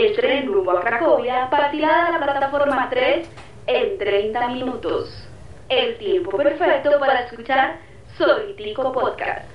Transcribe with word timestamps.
El 0.00 0.16
tren 0.16 0.46
rumbo 0.46 0.70
a 0.70 0.80
Cracovia 0.80 1.50
partirá 1.50 2.06
de 2.06 2.12
la 2.12 2.24
plataforma 2.24 2.88
3 2.88 3.28
en 3.66 3.98
30 3.98 4.48
minutos. 4.48 5.28
El 5.68 5.98
tiempo 5.98 6.38
perfecto 6.38 6.98
para 6.98 7.26
escuchar 7.26 7.80
Solitico 8.16 8.94
Podcast. 8.94 9.46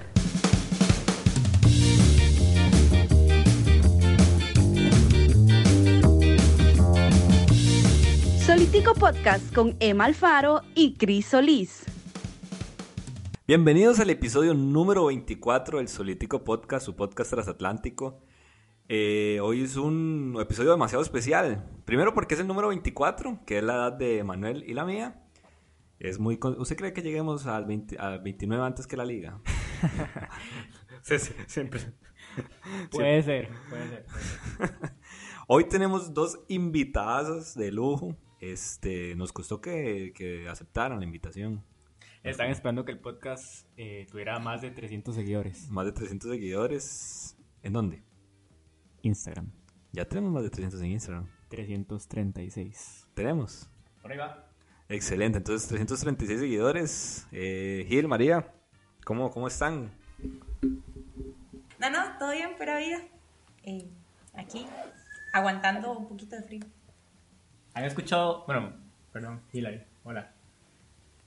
Solitico 8.46 8.94
Podcast 8.94 9.52
con 9.52 9.76
Emma 9.80 10.06
Alfaro 10.06 10.62
y 10.76 10.94
Cris 10.94 11.26
Solís. 11.26 11.86
Bienvenidos 13.48 14.00
al 14.00 14.12
episodio 14.12 14.54
número 14.54 15.06
24 15.06 15.80
del 15.80 15.88
Solitico 15.88 16.44
Podcast, 16.44 16.86
su 16.86 16.96
podcast 16.96 17.32
transatlántico. 17.32 18.20
Eh, 18.88 19.40
hoy 19.42 19.64
es 19.64 19.78
un 19.78 20.38
episodio 20.40 20.72
demasiado 20.72 21.04
especial. 21.04 21.66
Primero 21.86 22.14
porque 22.14 22.36
es 22.36 22.40
el 22.40 22.48
número 22.48 22.68
24, 22.68 23.40
que 23.46 23.58
es 23.58 23.64
la 23.64 23.74
edad 23.74 23.94
de 23.94 24.24
Manuel 24.24 24.64
y 24.68 24.74
la 24.74 24.86
mía. 24.86 25.22
Es 25.98 26.20
muy 26.20 26.38
¿Usted 26.42 26.76
cree 26.76 26.94
que 26.94 27.02
lleguemos 27.02 27.48
al, 27.48 27.66
29 27.66 28.64
antes 28.64 28.86
que 28.86 28.98
la 28.98 29.06
liga? 29.06 29.40
sí, 31.02 31.18
sí, 31.18 31.34
siempre. 31.48 31.82
Puede 32.92 33.24
ser, 33.24 33.50
puede 33.70 33.88
ser. 33.90 34.06
Hoy 35.48 35.64
tenemos 35.68 36.14
dos 36.14 36.40
invitadas 36.48 37.56
de 37.56 37.72
lujo. 37.72 38.16
Este, 38.40 39.16
nos 39.16 39.32
costó 39.32 39.62
que, 39.62 40.14
que 40.14 40.48
aceptaran 40.48 41.00
la 41.00 41.06
invitación. 41.06 41.64
Están 42.24 42.50
esperando 42.50 42.86
que 42.86 42.92
el 42.92 43.00
podcast 43.00 43.68
eh, 43.78 44.06
tuviera 44.12 44.38
más 44.40 44.62
de 44.62 44.72
300 44.72 45.16
seguidores. 45.16 45.70
Más 45.70 45.86
de 45.86 45.92
300 45.92 46.30
seguidores. 46.30 47.38
¿En 47.64 47.74
dónde? 47.74 48.04
Instagram. 49.06 49.52
Ya 49.92 50.06
tenemos 50.06 50.32
más 50.32 50.44
de 50.44 50.50
300 50.50 50.82
en 50.82 50.92
Instagram. 50.92 51.28
336. 51.50 53.08
¿Tenemos? 53.14 53.70
Por 54.02 54.12
ahí 54.12 54.18
va. 54.18 54.50
Excelente, 54.90 55.38
entonces 55.38 55.68
336 55.68 56.40
seguidores. 56.40 57.28
Eh, 57.32 57.86
Gil, 57.88 58.08
María, 58.08 58.52
¿cómo, 59.04 59.32
¿cómo 59.32 59.48
están? 59.48 59.92
No, 61.80 61.90
no, 61.90 62.18
todo 62.20 62.32
bien, 62.32 62.52
pero 62.58 62.78
vida. 62.78 63.00
Eh, 63.64 63.88
aquí, 64.34 64.66
aguantando 65.34 65.98
un 65.98 66.08
poquito 66.08 66.36
de 66.36 66.44
frío. 66.44 66.66
¿Han 67.74 67.86
escuchado? 67.86 68.44
Bueno, 68.46 68.74
perdón, 69.12 69.42
Hilary, 69.54 69.84
hola. 70.04 70.34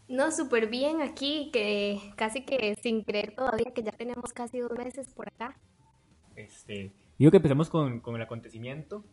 No, 0.08 0.32
súper 0.32 0.68
bien 0.68 1.02
aquí, 1.02 1.50
que 1.52 2.12
casi 2.16 2.42
que 2.42 2.76
sin 2.82 3.02
creer 3.02 3.34
todavía 3.34 3.72
que 3.74 3.82
ya 3.82 3.92
tenemos 3.92 4.32
casi 4.32 4.58
dos 4.58 4.72
meses 4.72 5.08
por 5.12 5.28
acá. 5.28 5.56
Este, 6.36 6.92
digo 7.19 7.30
que 7.30 7.38
empecemos 7.38 7.69
con, 7.69 8.00
con 8.00 8.16
el 8.16 8.22
acontecimiento 8.22 9.05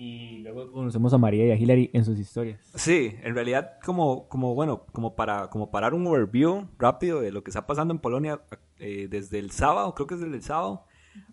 y 0.00 0.38
luego 0.38 0.70
conocemos 0.70 1.12
a 1.12 1.18
María 1.18 1.44
y 1.46 1.50
a 1.50 1.56
Hilary 1.56 1.90
en 1.92 2.04
sus 2.04 2.16
historias. 2.20 2.60
Sí, 2.76 3.16
en 3.20 3.34
realidad 3.34 3.80
como, 3.84 4.28
como 4.28 4.54
bueno, 4.54 4.86
como 4.92 5.16
para, 5.16 5.50
como 5.50 5.72
para 5.72 5.86
dar 5.86 5.94
un 5.94 6.06
overview 6.06 6.68
rápido 6.78 7.20
de 7.20 7.32
lo 7.32 7.42
que 7.42 7.50
está 7.50 7.66
pasando 7.66 7.92
en 7.92 7.98
Polonia 7.98 8.40
eh, 8.78 9.08
desde 9.10 9.40
el 9.40 9.50
sábado, 9.50 9.96
creo 9.96 10.06
que 10.06 10.14
es 10.14 10.20
desde 10.20 10.36
el 10.36 10.42
sábado, 10.42 10.84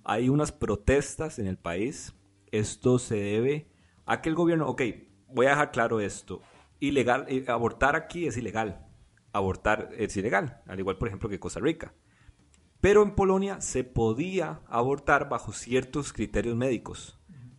hay 0.04 0.30
unas 0.30 0.52
protestas 0.52 1.38
en 1.38 1.46
el 1.46 1.58
país. 1.58 2.16
Esto 2.52 2.98
se 2.98 3.18
debe 3.18 3.68
a 4.08 4.22
que 4.22 4.30
el 4.30 4.36
gobierno, 4.36 4.68
ok, 4.68 4.82
voy 5.28 5.46
a 5.46 5.50
dejar 5.50 5.72
claro 5.72 6.00
esto, 6.00 6.42
ilegal, 6.80 7.26
eh, 7.28 7.46
abortar 7.48 7.96
aquí 7.96 8.26
es 8.26 8.36
ilegal, 8.36 8.84
abortar 9.32 9.92
es 9.96 10.18
ilegal, 10.18 10.64
al 10.66 10.80
igual 10.80 10.98
por 10.98 11.08
ejemplo 11.08 11.30
que 11.30 11.40
Costa 11.40 11.60
Rica. 11.60 11.94
Pero 12.86 13.02
en 13.02 13.16
Polonia 13.16 13.62
se 13.62 13.84
podía 13.84 14.62
abortar 14.68 15.28
bajo 15.28 15.54
ciertos 15.54 16.14
criterios 16.14 16.56
médicos. 16.56 17.18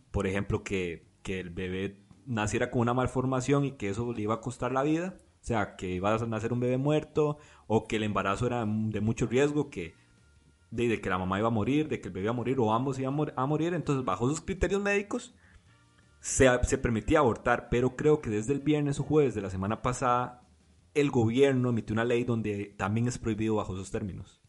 Por 0.09 0.25
ejemplo, 0.25 0.63
que, 0.63 1.05
que 1.21 1.41
el 1.41 1.49
bebé 1.49 2.01
naciera 2.25 2.71
con 2.71 2.79
una 2.79 2.93
malformación 2.93 3.65
y 3.65 3.71
que 3.71 3.89
eso 3.89 4.13
le 4.13 4.21
iba 4.21 4.35
a 4.35 4.39
costar 4.39 4.71
la 4.71 4.83
vida. 4.83 5.17
O 5.41 5.45
sea, 5.45 5.75
que 5.75 5.89
iba 5.89 6.15
a 6.15 6.25
nacer 6.27 6.53
un 6.53 6.61
bebé 6.61 6.77
muerto 6.77 7.39
o 7.67 7.89
que 7.89 7.97
el 7.97 8.03
embarazo 8.03 8.47
era 8.47 8.65
de 8.65 9.01
mucho 9.01 9.27
riesgo, 9.27 9.69
que 9.69 9.95
de, 10.71 11.01
que 11.01 11.09
la 11.09 11.17
mamá 11.17 11.39
iba 11.39 11.49
a 11.49 11.51
morir, 11.51 11.89
de 11.89 11.99
que 11.99 12.07
el 12.07 12.13
bebé 12.13 12.27
iba 12.27 12.31
a 12.31 12.33
morir 12.33 12.57
o 12.61 12.73
ambos 12.73 12.97
iban 12.97 13.17
a 13.35 13.45
morir. 13.45 13.73
Entonces, 13.73 14.05
bajo 14.05 14.27
esos 14.27 14.39
criterios 14.39 14.81
médicos, 14.81 15.35
se, 16.21 16.47
se 16.63 16.77
permitía 16.77 17.19
abortar. 17.19 17.67
Pero 17.69 17.97
creo 17.97 18.21
que 18.21 18.29
desde 18.29 18.53
el 18.53 18.61
viernes 18.61 18.97
o 19.01 19.03
jueves 19.03 19.35
de 19.35 19.41
la 19.41 19.49
semana 19.49 19.81
pasada, 19.81 20.47
el 20.93 21.11
gobierno 21.11 21.71
emitió 21.71 21.93
una 21.93 22.05
ley 22.05 22.23
donde 22.23 22.73
también 22.77 23.09
es 23.09 23.17
prohibido 23.17 23.55
bajo 23.55 23.73
esos 23.73 23.91
términos 23.91 24.41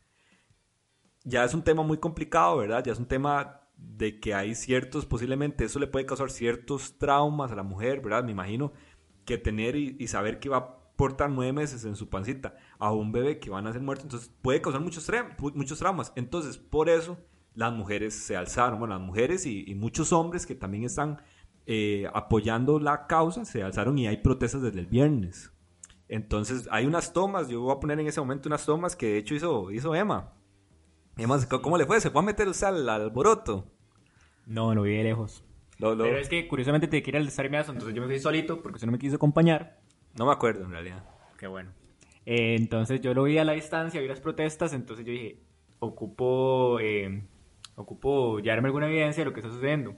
ya 1.29 1.45
es 1.45 1.55
un 1.55 1.63
tema 1.63 1.83
muy 1.83 1.99
complicado, 1.99 2.57
¿verdad? 2.57 2.83
Ya 2.85 2.93
es 2.93 2.99
un 2.99 3.07
tema 3.07 3.61
de 3.77 4.19
que 4.19 4.35
hay 4.35 4.55
ciertos, 4.55 5.07
posiblemente 5.07 5.65
eso 5.65 5.79
le 5.79 5.87
puede 5.87 6.07
causar 6.07 6.31
ciertos 6.31 6.99
traumas 6.99 7.53
a 7.53 7.55
la 7.55 7.63
mujer, 7.63 8.01
¿verdad? 8.01 8.25
Me 8.25 8.33
imagino 8.33 8.73
que 9.25 9.37
tener 9.37 9.77
y, 9.77 10.07
saber 10.09 10.41
que 10.41 10.49
va 10.49 10.57
a 10.57 10.79
portar 10.97 11.31
nueve 11.31 11.53
meses 11.53 11.85
en 11.85 11.97
su 11.97 12.09
pancita 12.09 12.57
a 12.79 12.93
un 12.93 13.13
bebé 13.13 13.39
que 13.39 13.51
van 13.51 13.67
a 13.67 13.73
ser 13.73 13.83
muerto, 13.83 14.05
entonces 14.05 14.33
puede 14.41 14.63
causar 14.63 14.81
muchos, 14.81 15.07
muchos 15.55 15.79
traumas. 15.79 16.13
Entonces, 16.17 16.57
por 16.57 16.89
eso 16.89 17.19
las 17.55 17.73
mujeres 17.73 18.15
se 18.15 18.37
alzaron, 18.37 18.79
bueno, 18.79 18.95
las 18.95 19.07
mujeres 19.07 19.45
y, 19.45 19.75
muchos 19.75 20.13
hombres 20.13 20.47
que 20.47 20.55
también 20.55 20.85
están 20.85 21.23
eh, 21.67 22.09
apoyando 22.15 22.81
la 22.81 23.07
causa 23.07 23.45
se 23.45 23.63
alzaron 23.63 23.99
y 23.99 24.07
hay 24.07 24.17
protestas 24.17 24.63
desde 24.63 24.81
el 24.81 24.87
viernes. 24.87 25.53
Entonces, 26.09 26.67
hay 26.71 26.87
unas 26.87 27.13
tomas, 27.13 27.49
yo 27.49 27.61
voy 27.61 27.77
a 27.77 27.81
poner 27.81 28.01
en 28.01 28.07
ese 28.07 28.21
momento 28.21 28.49
unas 28.49 28.65
tomas 28.65 28.97
que 28.97 29.09
de 29.09 29.19
hecho 29.19 29.35
hizo, 29.35 29.71
hizo 29.71 29.95
Emma 29.95 30.38
además, 31.19 31.47
¿cómo 31.47 31.79
le 31.79 31.87
fue? 31.87 32.01
¿Se 32.01 32.11
fue 32.11 32.23
a 32.23 32.25
meter 32.25 32.49
usted 32.49 32.67
al 32.67 32.89
alboroto? 32.89 33.67
No, 34.47 34.75
no 34.75 34.83
vi 34.83 34.97
de 34.97 35.05
lejos. 35.05 35.45
Pero 35.79 36.19
es 36.19 36.29
que 36.29 36.49
curiosamente 36.49 36.89
te 36.89 37.03
quería 37.03 37.21
el 37.21 37.29
estar 37.29 37.47
inmediato, 37.47 37.71
entonces 37.73 37.95
yo 37.95 38.03
me 38.03 38.09
fui 38.09 38.19
solito 38.19 38.61
porque 38.63 38.77
usted 38.77 38.87
no 38.87 38.93
me 38.93 38.99
quiso 38.99 39.17
acompañar. 39.17 39.79
No 40.19 40.27
me 40.27 40.33
acuerdo 40.33 40.65
en 40.65 40.73
realidad. 40.73 41.05
Qué 41.39 41.47
bueno. 41.47 41.71
Eh, 42.27 42.57
entonces 42.59 43.01
yo 43.01 43.15
lo 43.15 43.23
vi 43.23 43.39
a 43.39 43.45
la 43.45 43.53
distancia, 43.53 44.01
vi 44.01 44.09
las 44.09 44.21
protestas, 44.21 44.73
entonces 44.73 45.07
yo 45.07 45.13
dije, 45.13 45.39
ocupo, 45.79 46.81
eh, 46.81 47.23
ocupo 47.77 48.41
darme 48.43 48.69
alguna 48.69 48.89
evidencia 48.89 49.23
de 49.23 49.27
lo 49.27 49.33
que 49.33 49.41
está 49.41 49.53
sucediendo. 49.53 49.95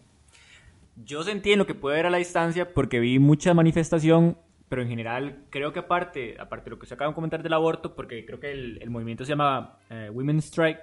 Yo 0.96 1.22
sentí 1.22 1.52
en 1.52 1.58
lo 1.58 1.66
que 1.66 1.74
puede 1.74 1.96
ver 1.96 2.06
a 2.06 2.10
la 2.10 2.18
distancia 2.18 2.74
porque 2.74 3.00
vi 3.00 3.18
mucha 3.18 3.54
manifestación, 3.54 4.36
pero 4.68 4.82
en 4.82 4.88
general 4.88 5.46
creo 5.48 5.72
que 5.72 5.78
aparte, 5.78 6.36
aparte 6.38 6.66
de 6.66 6.70
lo 6.70 6.78
que 6.78 6.86
se 6.86 6.94
acaba 6.94 7.10
de 7.10 7.14
comentar 7.14 7.42
del 7.42 7.54
aborto, 7.54 7.96
porque 7.96 8.26
creo 8.26 8.38
que 8.38 8.52
el, 8.52 8.90
movimiento 8.90 9.24
se 9.24 9.30
llama 9.30 9.78
eh, 9.88 10.10
Women's 10.12 10.44
Strike, 10.44 10.80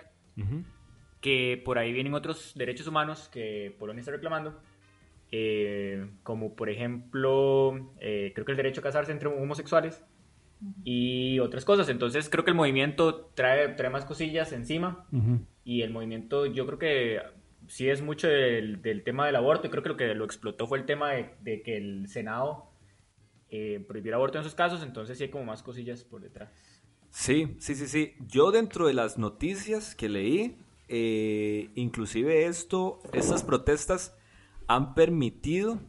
que 1.22 1.62
por 1.64 1.78
ahí 1.78 1.92
vienen 1.94 2.14
otros 2.14 2.54
derechos 2.56 2.88
humanos 2.88 3.30
que 3.30 3.76
Polonia 3.80 4.02
está 4.02 4.12
reclamando, 4.12 4.60
eh, 5.32 6.10
como 6.24 6.56
por 6.56 6.70
ejemplo, 6.70 7.94
eh, 8.00 8.32
creo 8.34 8.46
que 8.46 8.52
el 8.52 8.58
derecho 8.58 8.82
a 8.82 8.84
casarse 8.84 9.12
entre 9.12 9.28
homosexuales 9.28 10.04
y 10.84 11.40
otras 11.40 11.66
cosas. 11.66 11.90
Entonces 11.90 12.30
creo 12.30 12.44
que 12.44 12.52
el 12.52 12.58
movimiento 12.58 13.32
trae, 13.36 13.70
trae 13.70 13.90
más 13.90 14.06
cosillas 14.06 14.52
encima 14.54 15.06
y 15.64 15.82
el 15.82 15.92
movimiento 15.92 16.46
yo 16.46 16.66
creo 16.66 16.80
que 16.80 17.22
sí 17.68 17.90
es 17.90 18.02
mucho 18.02 18.28
del, 18.28 18.82
tema 19.04 19.26
del 19.26 19.36
aborto. 19.36 19.68
Y 19.68 19.70
creo 19.70 19.84
que 19.84 19.90
lo 19.90 19.98
que 19.98 20.16
lo 20.16 20.26
explotó 20.26 20.68
fue 20.68 20.78
el 20.78 20.86
tema 20.86 21.12
de, 21.12 21.62
que 21.62 21.78
el 21.78 22.08
Senado 22.08 22.72
eh, 23.50 23.84
prohibiera 23.88 24.18
aborto 24.18 24.38
en 24.38 24.42
esos 24.42 24.56
casos, 24.56 24.84
entonces 24.84 25.18
sí 25.18 25.26
hay 25.26 25.30
como 25.30 25.46
más 25.46 25.64
cosillas 25.64 26.04
por 26.04 26.22
detrás. 26.22 26.54
Sí, 27.10 27.56
sí, 27.60 27.76
sí, 27.76 27.88
sí. 27.88 28.14
Yo 28.28 28.52
dentro 28.52 28.88
de 28.88 28.94
las 28.94 29.18
noticias 29.18 29.96
que 29.96 30.10
leí, 30.10 30.58
eh, 30.88 31.70
inclusive 31.76 32.46
esto, 32.46 33.02
estas 33.14 33.44
protestas 33.44 34.16
han 34.68 34.94
permitido 34.94 35.80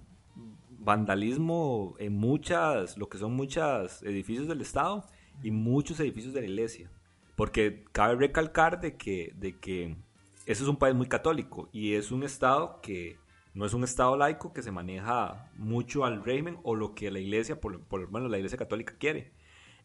vandalismo 0.79 1.95
en 1.99 2.15
muchas, 2.15 2.97
lo 2.97 3.09
que 3.09 3.19
son 3.19 3.35
muchos 3.35 4.03
edificios 4.03 4.49
del 4.49 4.61
Estado 4.61 5.05
y 5.43 5.51
muchos 5.51 6.01
edificios 6.01 6.33
de 6.35 6.41
la 6.41 6.47
iglesia. 6.47 6.91
Porque 7.37 7.85
cabe 7.93 8.17
recalcar 8.17 8.81
de 8.81 8.97
que, 8.97 9.33
de 9.37 9.59
que 9.59 9.97
eso 10.47 10.63
es 10.65 10.69
un 10.69 10.77
país 10.77 10.95
muy 10.95 11.07
católico 11.07 11.69
y 11.73 11.95
es 11.95 12.11
un 12.11 12.23
Estado 12.23 12.81
que 12.81 13.19
no 13.55 13.67
es 13.67 13.75
un 13.75 13.85
Estado 13.85 14.17
laico 14.17 14.53
que 14.53 14.63
se 14.63 14.73
maneja 14.73 15.51
mucho 15.57 16.05
al 16.05 16.25
régimen 16.25 16.59
o 16.63 16.75
lo 16.75 16.95
que 16.95 17.11
la 17.11 17.19
iglesia, 17.19 17.61
por, 17.61 17.81
por 17.83 18.11
menos 18.11 18.31
la 18.31 18.39
iglesia 18.39 18.59
católica 18.59 18.95
quiere. 18.99 19.33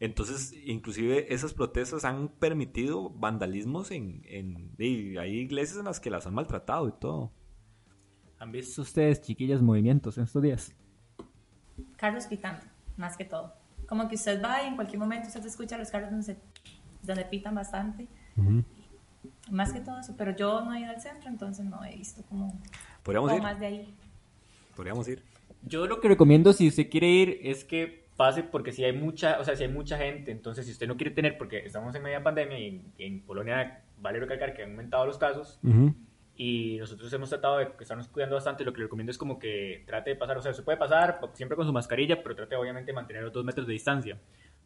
Entonces, 0.03 0.53
inclusive 0.65 1.33
esas 1.33 1.53
protestas 1.53 2.03
han 2.03 2.27
permitido 2.27 3.09
vandalismos 3.09 3.89
en, 3.89 4.21
en, 4.25 4.75
hay 4.77 5.37
iglesias 5.37 5.79
en 5.79 5.85
las 5.85 6.01
que 6.01 6.09
las 6.09 6.27
han 6.27 6.33
maltratado 6.33 6.89
y 6.89 6.91
todo. 6.91 7.31
¿Han 8.37 8.51
visto 8.51 8.81
ustedes, 8.81 9.21
chiquillas, 9.21 9.61
movimientos 9.61 10.17
en 10.17 10.25
estos 10.25 10.43
días? 10.43 10.75
Carlos 11.95 12.27
pitando, 12.27 12.59
más 12.97 13.15
que 13.15 13.23
todo. 13.23 13.53
Como 13.87 14.09
que 14.09 14.15
usted 14.15 14.43
va 14.43 14.61
y 14.63 14.67
en 14.67 14.75
cualquier 14.75 14.99
momento 14.99 15.29
usted 15.29 15.45
escucha 15.45 15.77
a 15.77 15.79
los 15.79 15.89
carros 15.89 16.11
donde, 16.11 16.35
donde 17.01 17.23
pitan 17.23 17.55
bastante. 17.55 18.05
Más 19.51 19.71
que 19.71 19.79
todo 19.79 20.01
eso, 20.01 20.15
pero 20.17 20.35
yo 20.35 20.65
no 20.65 20.73
he 20.73 20.81
ido 20.81 20.89
al 20.89 20.99
centro, 20.99 21.29
entonces 21.29 21.63
no 21.63 21.81
he 21.85 21.95
visto 21.95 22.23
como, 22.23 22.59
¿Podríamos 23.03 23.31
ir? 23.31 23.41
más 23.41 23.57
de 23.57 23.65
ahí. 23.67 23.95
Podríamos 24.75 25.07
ir. 25.07 25.23
Yo 25.61 25.87
lo 25.87 26.01
que 26.01 26.09
recomiendo 26.09 26.51
si 26.51 26.67
usted 26.67 26.89
quiere 26.89 27.09
ir 27.09 27.39
es 27.41 27.63
que 27.63 28.02
pase 28.15 28.43
porque 28.43 28.71
si 28.71 28.83
hay 28.83 28.93
mucha, 28.93 29.39
o 29.39 29.43
sea, 29.43 29.55
si 29.55 29.63
hay 29.63 29.69
mucha 29.69 29.97
gente, 29.97 30.31
entonces 30.31 30.65
si 30.65 30.71
usted 30.71 30.87
no 30.87 30.97
quiere 30.97 31.11
tener, 31.11 31.37
porque 31.37 31.65
estamos 31.65 31.95
en 31.95 32.03
media 32.03 32.21
pandemia 32.21 32.59
y 32.59 32.81
en, 32.97 33.21
Polonia 33.21 33.83
vale 33.97 34.19
recalcar 34.19 34.53
que 34.53 34.63
han 34.63 34.71
aumentado 34.71 35.05
los 35.05 35.17
casos, 35.17 35.59
Y 36.35 36.77
nosotros 36.79 37.13
hemos 37.13 37.29
tratado 37.29 37.59
de 37.59 37.69
estarnos 37.79 38.07
cuidando 38.07 38.35
bastante. 38.35 38.63
Lo 38.63 38.73
que 38.73 38.79
le 38.79 38.85
recomiendo 38.85 39.11
es 39.11 39.19
como 39.19 39.37
que 39.37 39.83
trate 39.85 40.11
de 40.11 40.15
pasar, 40.15 40.35
o 40.35 40.41
sea, 40.41 40.51
se 40.51 40.63
puede 40.63 40.79
pasar 40.79 41.19
siempre 41.33 41.55
con 41.55 41.67
su 41.67 41.71
mascarilla, 41.71 42.23
pero 42.23 42.35
trate 42.35 42.55
obviamente 42.55 42.87
de 42.87 42.95
mantener 42.95 43.21
los 43.23 43.31
dos 43.31 43.45
metros 43.45 43.67
de 43.67 43.73
distancia. 43.73 44.17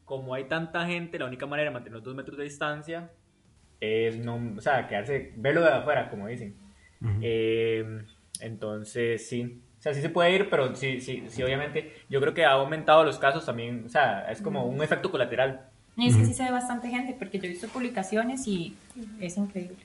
Como 0.06 0.34
hay 0.34 0.46
tanta 0.46 0.86
gente, 0.86 1.20
la 1.20 1.26
única 1.26 1.46
manera 1.46 1.70
de 1.70 1.74
mantener 1.74 1.96
los 1.96 2.04
dos 2.06 2.16
metros 2.16 2.38
de 2.38 2.46
distancia 2.46 3.12
es 3.82 4.18
no, 4.18 4.54
o 4.58 4.62
sea, 4.62 4.88
quedarse, 4.88 5.34
verlo 5.36 5.62
de 5.62 5.70
afuera, 5.70 6.10
como 6.10 6.28
dicen. 6.28 6.56
Eh, 7.22 8.02
entonces, 8.40 9.28
sí. 9.28 9.62
O 9.78 9.82
sea, 9.82 9.94
sí 9.94 10.02
se 10.02 10.10
puede 10.10 10.34
ir, 10.34 10.50
pero 10.50 10.76
sí, 10.76 11.00
sí, 11.02 11.26
sí, 11.30 11.44
obviamente. 11.44 11.94
Yo 12.10 12.20
creo 12.20 12.34
que 12.34 12.46
ha 12.46 12.52
aumentado 12.52 13.04
los 13.04 13.20
casos 13.20 13.46
también. 13.46 13.84
O 13.86 13.90
sea, 13.90 14.30
es 14.32 14.42
como 14.42 14.66
un 14.66 14.82
efecto 14.82 15.12
colateral. 15.12 15.70
Y 15.96 16.08
es 16.08 16.16
que 16.16 16.26
sí 16.26 16.34
se 16.34 16.44
ve 16.44 16.52
bastante 16.52 16.90
gente, 16.90 17.16
porque 17.18 17.40
yo 17.40 17.46
he 17.46 17.50
visto 17.50 17.68
publicaciones 17.68 18.48
y 18.48 18.76
es 19.20 19.38
increíble. 19.38 19.78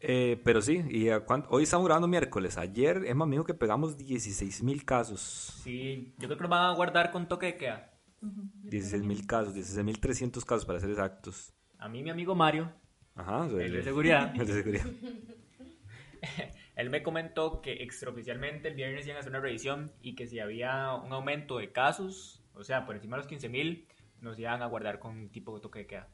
Eh, 0.00 0.40
pero 0.44 0.60
sí, 0.62 0.84
y 0.90 1.08
hoy 1.48 1.62
estamos 1.62 1.86
grabando 1.86 2.08
miércoles. 2.08 2.58
Ayer 2.58 3.04
Emma 3.06 3.26
me 3.26 3.32
dijo 3.32 3.44
que 3.44 3.54
pegamos 3.54 3.96
16 3.96 4.62
mil 4.62 4.84
casos. 4.84 5.60
Sí, 5.62 6.12
yo 6.18 6.28
creo 6.28 6.36
que 6.36 6.44
lo 6.44 6.48
van 6.48 6.66
a 6.66 6.74
guardar 6.74 7.10
con 7.12 7.28
toque 7.28 7.46
de 7.46 7.56
queda. 7.56 7.92
16 8.20 9.02
mil 9.04 9.26
casos, 9.26 9.54
16 9.54 9.84
mil 9.84 10.00
300 10.00 10.44
casos 10.44 10.64
para 10.64 10.80
ser 10.80 10.90
exactos. 10.90 11.52
A 11.78 11.88
mí 11.88 12.02
mi 12.02 12.10
amigo 12.10 12.34
Mario, 12.34 12.72
Ajá, 13.16 13.46
el 13.46 13.72
de 13.72 13.82
seguridad, 13.82 14.34
el 14.40 14.46
de 14.46 14.52
seguridad. 14.52 14.86
él 16.76 16.90
me 16.90 17.02
comentó 17.02 17.62
que 17.62 17.82
extraoficialmente 17.82 18.68
el 18.68 18.74
viernes 18.74 19.06
iban 19.06 19.16
a 19.16 19.20
hacer 19.20 19.30
una 19.32 19.40
revisión 19.40 19.92
y 20.02 20.14
que 20.14 20.26
si 20.26 20.38
había 20.38 20.94
un 20.94 21.12
aumento 21.12 21.56
de 21.58 21.72
casos, 21.72 22.44
o 22.54 22.62
sea, 22.62 22.84
por 22.84 22.94
encima 22.94 23.16
de 23.16 23.22
los 23.22 23.26
15 23.28 23.48
mil, 23.48 23.88
nos 24.20 24.38
iban 24.38 24.62
a 24.62 24.66
guardar 24.66 24.98
con 24.98 25.30
tipo 25.30 25.54
de 25.54 25.62
toque 25.62 25.80
de 25.80 25.86
queda. 25.86 26.08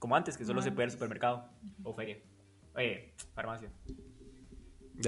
Como 0.00 0.16
antes, 0.16 0.36
que 0.36 0.44
solo 0.44 0.60
se 0.60 0.72
puede 0.72 0.86
ir 0.86 0.88
al 0.88 0.92
supermercado 0.92 1.50
o 1.84 1.92
feria. 1.92 2.18
Oye, 2.74 3.14
farmacia. 3.34 3.70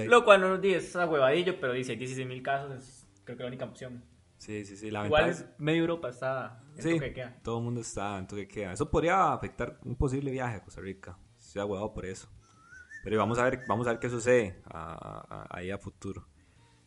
Lo 0.07 0.23
cual 0.23 0.39
no 0.39 0.49
nos 0.49 0.61
dice, 0.61 0.77
es 0.77 0.95
huevadillo, 0.95 1.59
pero 1.59 1.73
dice 1.73 1.95
16 1.95 2.27
mil 2.27 2.41
casos, 2.41 2.71
es 2.71 3.07
creo 3.25 3.37
que 3.37 3.43
la 3.43 3.49
única 3.49 3.65
opción. 3.65 4.03
Sí, 4.37 4.65
sí, 4.65 4.77
sí. 4.77 4.91
La 4.91 5.05
Igual 5.05 5.29
es 5.29 5.45
medio 5.57 5.81
Europa 5.81 6.09
está 6.09 6.63
en 6.75 6.81
sí, 6.81 6.93
toque 6.93 7.13
queda. 7.13 7.39
todo 7.43 7.57
el 7.59 7.63
mundo 7.65 7.81
está 7.81 8.17
en 8.17 8.27
toque 8.27 8.47
queda. 8.47 8.73
Eso 8.73 8.89
podría 8.89 9.33
afectar 9.33 9.79
un 9.83 9.95
posible 9.95 10.31
viaje 10.31 10.57
a 10.57 10.63
Costa 10.63 10.81
Rica. 10.81 11.17
Estoy 11.37 11.61
aguado 11.61 11.93
por 11.93 12.05
eso. 12.05 12.29
Pero 13.03 13.17
vamos 13.17 13.37
a 13.37 13.43
ver, 13.43 13.61
vamos 13.67 13.85
a 13.87 13.91
ver 13.91 13.99
qué 13.99 14.09
sucede 14.09 14.61
ahí 15.49 15.71
a 15.71 15.77
futuro. 15.77 16.25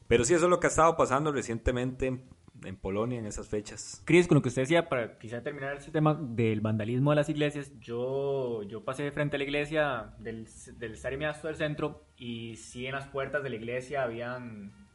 Pero 0.08 0.24
sí, 0.24 0.34
eso 0.34 0.44
es 0.46 0.50
lo 0.50 0.60
que 0.60 0.66
ha 0.66 0.70
estado 0.70 0.96
pasando 0.96 1.32
recientemente 1.32 2.22
en 2.64 2.76
Polonia 2.76 3.18
en 3.18 3.26
esas 3.26 3.48
fechas. 3.48 4.02
Cris, 4.04 4.26
con 4.26 4.36
lo 4.36 4.42
que 4.42 4.48
usted 4.48 4.62
decía, 4.62 4.88
para 4.88 5.18
quizá 5.18 5.42
terminar 5.42 5.76
ese 5.76 5.90
tema 5.90 6.14
del 6.14 6.60
vandalismo 6.60 7.10
de 7.10 7.16
las 7.16 7.28
iglesias, 7.28 7.72
yo, 7.80 8.62
yo 8.62 8.84
pasé 8.84 9.10
frente 9.10 9.36
a 9.36 9.38
la 9.38 9.44
iglesia 9.44 10.14
del, 10.18 10.48
del 10.78 10.96
del 11.00 11.56
centro 11.56 12.06
y 12.16 12.56
sí 12.56 12.86
en 12.86 12.92
las 12.92 13.08
puertas 13.08 13.42
de 13.42 13.50
la 13.50 13.56
iglesia 13.56 14.02
habían... 14.02 14.85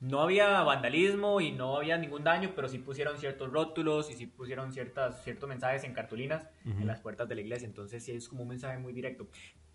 No 0.00 0.20
había 0.20 0.62
vandalismo 0.62 1.40
y 1.40 1.52
no 1.52 1.76
había 1.76 1.96
ningún 1.96 2.22
daño, 2.22 2.52
pero 2.54 2.68
sí 2.68 2.78
pusieron 2.78 3.18
ciertos 3.18 3.50
rótulos 3.50 4.10
y 4.10 4.14
sí 4.14 4.26
pusieron 4.26 4.72
ciertas, 4.72 5.24
ciertos 5.24 5.48
mensajes 5.48 5.84
en 5.84 5.94
cartulinas 5.94 6.48
en 6.64 6.86
las 6.86 7.00
puertas 7.00 7.28
de 7.28 7.34
la 7.34 7.40
iglesia. 7.40 7.66
Entonces 7.66 8.04
sí 8.04 8.12
es 8.12 8.28
como 8.28 8.42
un 8.42 8.48
mensaje 8.48 8.78
muy 8.78 8.92
directo. 8.92 9.26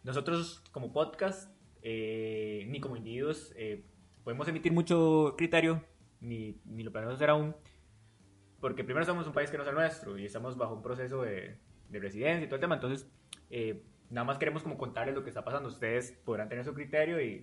Nosotros 0.03 0.63
como 0.71 0.94
podcast, 0.94 1.51
eh, 1.81 2.65
ni 2.68 2.79
como 2.79 2.97
individuos, 2.97 3.53
eh, 3.56 3.83
podemos 4.23 4.47
emitir 4.47 4.71
mucho 4.71 5.35
criterio 5.38 5.83
ni, 6.21 6.62
ni 6.65 6.83
lo 6.83 6.91
planeamos 6.91 7.15
hacer 7.15 7.31
aún, 7.31 7.56
porque 8.59 8.83
primero 8.83 9.06
somos 9.06 9.27
un 9.27 9.33
país 9.33 9.50
que 9.50 9.57
no 9.57 9.63
es 9.63 9.69
el 9.69 9.75
nuestro 9.75 10.17
y 10.17 10.25
estamos 10.25 10.56
bajo 10.56 10.75
un 10.75 10.81
proceso 10.81 11.24
de, 11.24 11.57
de 11.89 12.00
residencia 12.00 12.45
y 12.45 12.47
todo 12.47 12.56
el 12.56 12.62
tema, 12.62 12.75
entonces 12.75 13.09
eh, 13.50 13.83
nada 14.09 14.25
más 14.25 14.38
queremos 14.38 14.63
como 14.63 14.77
contarles 14.77 15.15
lo 15.15 15.24
que 15.24 15.29
está 15.29 15.44
pasando, 15.44 15.69
ustedes 15.69 16.12
podrán 16.24 16.47
tener 16.47 16.63
su 16.63 16.74
criterio 16.74 17.19
y, 17.19 17.41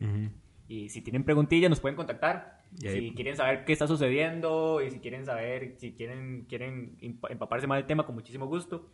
y 0.69 0.89
si 0.89 1.03
tienen 1.03 1.25
preguntillas 1.25 1.69
nos 1.69 1.81
pueden 1.81 1.97
contactar, 1.97 2.58
si 2.77 3.13
quieren 3.15 3.37
saber 3.37 3.65
qué 3.65 3.73
está 3.73 3.87
sucediendo 3.87 4.81
y 4.83 4.91
si 4.91 5.01
quieren 5.01 5.25
saber, 5.25 5.77
si 5.79 5.93
quieren, 5.93 6.47
quieren 6.49 6.97
empaparse 7.01 7.67
más 7.67 7.79
del 7.79 7.87
tema 7.87 8.07
con 8.07 8.15
muchísimo 8.15 8.47
gusto. 8.47 8.89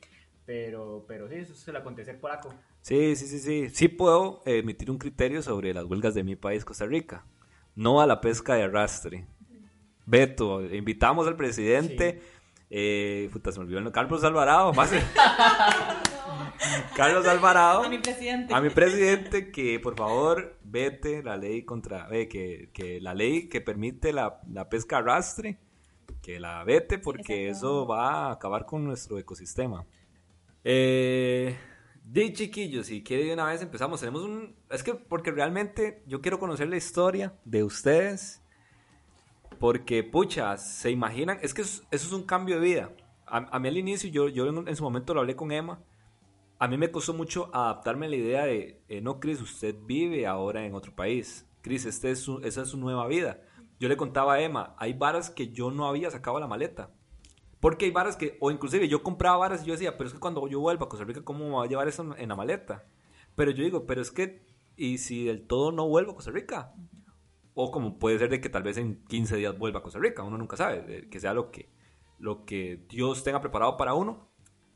Pero, 0.47 1.05
pero 1.09 1.29
sí, 1.29 1.37
eso 1.37 1.55
es 1.55 1.69
el 1.69 1.77
acontecer 1.77 2.21
polaco. 2.21 2.53
Sí, 2.83 3.17
sí, 3.17 3.27
sí, 3.27 3.39
sí. 3.39 3.71
Sí 3.71 3.89
puedo 3.89 4.43
emitir 4.45 4.91
un 4.91 4.99
criterio 4.99 5.43
sobre 5.43 5.73
las 5.73 5.85
huelgas 5.85 6.15
de 6.15 6.23
mi 6.23 6.37
país, 6.37 6.65
Costa 6.65 6.85
Rica. 6.85 7.25
No 7.75 8.01
a 8.01 8.07
la 8.07 8.21
pesca 8.21 8.55
de 8.55 8.65
arrastre. 8.65 9.27
Beto, 10.07 10.63
invitamos 10.63 11.27
al 11.27 11.37
presidente. 11.37 12.21
Eh, 12.69 13.31
puta, 13.33 13.53
se 13.53 13.59
me 13.59 13.65
olvidó 13.65 13.79
el 13.79 13.93
Carlos 13.93 14.23
Alvarado, 14.23 14.73
más. 14.75 14.93
Carlos 16.97 17.27
Alvarado. 17.27 17.83
A 17.85 17.89
mi 17.89 17.99
presidente. 17.99 18.55
A 18.55 18.61
mi 18.61 18.71
presidente 18.71 19.51
que 19.51 19.81
por 19.81 19.97
favor 19.97 20.59
vete 20.63 21.23
la 21.23 21.37
ley 21.37 21.63
contra. 21.65 22.09
Eh, 22.11 22.29
que, 22.29 22.71
que, 22.73 23.01
la 23.01 23.15
ley 23.15 23.49
que 23.49 23.61
permite 23.61 24.13
la, 24.13 24.41
la 24.51 24.69
pesca 24.69 24.99
arrastre, 24.99 25.59
que 26.23 26.41
la 26.41 26.65
vete 26.65 26.99
porque 26.99 27.49
eso 27.49 27.87
va 27.87 28.29
a 28.29 28.33
acabar 28.33 28.67
con 28.67 28.85
nuestro 28.85 29.19
ecosistema. 29.19 29.87
Eh. 30.63 31.57
De 32.05 32.31
chiquillos, 32.35 32.89
si 32.89 33.03
quiere 33.03 33.25
de 33.25 33.33
una 33.33 33.47
vez 33.47 33.63
empezamos. 33.63 34.01
Tenemos 34.01 34.23
un. 34.23 34.55
Es 34.71 34.83
que 34.83 34.95
porque 34.95 35.31
realmente 35.31 36.03
yo 36.07 36.21
quiero 36.21 36.39
conocer 36.39 36.69
la 36.69 36.77
historia 36.77 37.33
de 37.47 37.65
ustedes 37.65 38.45
porque, 39.59 40.03
pucha, 40.03 40.57
se 40.57 40.91
imaginan, 40.91 41.39
es 41.43 41.55
que 41.55 41.63
eso, 41.63 41.83
es 41.91 42.13
un 42.13 42.25
cambio 42.25 42.61
de 42.61 42.67
vida. 42.67 42.91
A, 43.27 43.59
mí 43.59 43.69
al 43.69 43.79
inicio, 43.79 44.11
yo, 44.11 44.29
yo 44.29 44.47
en, 44.47 44.77
su 44.77 44.85
momento 44.85 45.15
lo 45.15 45.21
hablé 45.21 45.35
con 45.35 45.51
Emma, 45.51 45.81
a 46.65 46.69
mí 46.69 46.79
me 46.79 46.91
costó 46.91 47.13
mucho 47.13 47.51
adaptarme 47.53 48.07
a 48.07 48.09
la 48.09 48.17
idea 48.17 48.47
de, 48.47 48.83
eh, 48.89 49.03
no, 49.03 49.21
Chris, 49.21 49.39
usted 49.43 49.77
vive 49.85 50.27
ahora 50.27 50.65
en 50.65 50.75
otro 50.75 50.97
país. 50.97 51.47
Chris, 51.61 51.85
este 51.85 52.11
es 52.11 52.27
esa 52.43 52.63
es 52.63 52.69
su 52.69 52.79
nueva 52.79 53.07
vida. 53.07 53.43
Yo 53.79 53.87
le 53.87 53.99
contaba 53.99 54.33
a 54.33 54.41
Emma, 54.41 54.75
hay 54.79 54.95
varas 54.95 55.29
que 55.29 55.53
yo 55.53 55.71
no 55.71 55.87
había 55.87 56.11
sacado 56.11 56.39
a 56.39 56.41
la 56.41 56.47
maleta. 56.47 56.91
Porque 57.61 57.85
hay 57.85 57.91
varas 57.91 58.17
que, 58.17 58.39
o 58.41 58.51
inclusive 58.51 58.89
yo 58.89 59.03
compraba 59.03 59.37
varas 59.37 59.63
y 59.63 59.67
yo 59.67 59.75
decía, 59.75 59.99
pero 59.99 60.09
es 60.09 60.15
que 60.15 60.21
cuando 60.21 60.49
yo 60.49 60.59
vuelva 60.59 60.87
a 60.87 60.89
Costa 60.89 61.05
Rica, 61.05 61.23
¿cómo 61.23 61.45
me 61.45 61.55
va 61.55 61.65
a 61.65 61.69
llevar 61.69 61.87
eso 61.87 62.17
en 62.17 62.29
la 62.31 62.35
maleta? 62.35 62.87
Pero 63.35 63.51
yo 63.51 63.63
digo, 63.63 63.85
pero 63.85 64.01
es 64.01 64.11
que, 64.11 64.47
¿y 64.75 64.97
si 64.97 65.25
del 65.27 65.47
todo 65.47 65.71
no 65.71 65.87
vuelvo 65.87 66.13
a 66.13 66.15
Costa 66.15 66.31
Rica? 66.31 66.73
O 67.53 67.71
como 67.71 67.99
puede 67.99 68.19
ser 68.19 68.31
de 68.31 68.41
que 68.41 68.49
tal 68.49 68.63
vez 68.63 68.79
en 68.79 69.05
15 69.05 69.37
días 69.37 69.59
vuelva 69.59 69.81
a 69.81 69.83
Costa 69.83 69.99
Rica, 69.99 70.23
uno 70.23 70.39
nunca 70.39 70.57
sabe, 70.57 71.11
que 71.11 71.21
sea 71.21 71.35
lo 71.35 71.51
que, 71.51 71.69
lo 72.19 72.47
que 72.47 72.87
Dios 72.89 73.23
tenga 73.23 73.43
preparado 73.43 73.77
para 73.77 73.93
uno. 73.93 74.31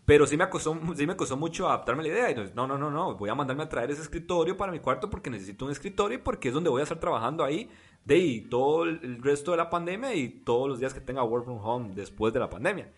Pero 0.09 0.27
sí 0.27 0.39
me 0.39 0.49
costó, 0.49 0.75
sí 0.97 1.07
me 1.07 1.17
costó 1.17 1.37
mucho 1.37 1.69
adaptarme 1.69 2.01
a 2.01 2.07
la 2.07 2.09
idea. 2.09 2.31
Y 2.31 2.55
no, 2.55 2.67
no, 2.67 2.79
no, 2.79 2.91
no, 2.91 3.15
voy 3.19 3.29
a 3.29 3.35
mandarme 3.35 3.65
a 3.65 3.69
traer 3.69 3.91
ese 3.91 4.01
escritorio 4.01 4.57
para 4.57 4.73
mi 4.73 4.81
cuarto 4.81 5.11
porque 5.11 5.29
necesito 5.29 5.67
un 5.67 5.71
escritorio 5.71 6.17
y 6.17 6.23
porque 6.23 6.49
es 6.49 6.55
donde 6.55 6.71
voy 6.71 6.81
a 6.81 6.85
estar 6.85 6.99
trabajando 6.99 7.45
ahí 7.45 7.69
de 8.07 8.17
y 8.17 8.41
todo 8.41 8.85
el 8.85 9.23
resto 9.23 9.51
de 9.51 9.59
la 9.59 9.69
pandemia 9.69 10.15
y 10.15 10.31
todos 10.31 10.67
los 10.67 10.79
días 10.79 10.95
que 10.95 11.03
tenga 11.03 11.23
work 11.23 11.45
from 11.45 11.59
home 11.63 11.91
después 11.95 12.33
de 12.33 12.41
la 12.41 12.49
pandemia. 12.49 12.91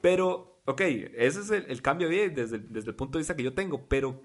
Pero, 0.00 0.62
ok, 0.64 0.80
ese 0.80 1.40
es 1.40 1.50
el, 1.50 1.82
cambio 1.82 2.08
de 2.08 2.14
vida 2.14 2.34
desde, 2.42 2.58
desde 2.58 2.88
el 2.88 2.96
punto 2.96 3.18
de 3.18 3.20
vista 3.20 3.36
que 3.36 3.42
yo 3.42 3.52
tengo. 3.52 3.86
Pero, 3.86 4.18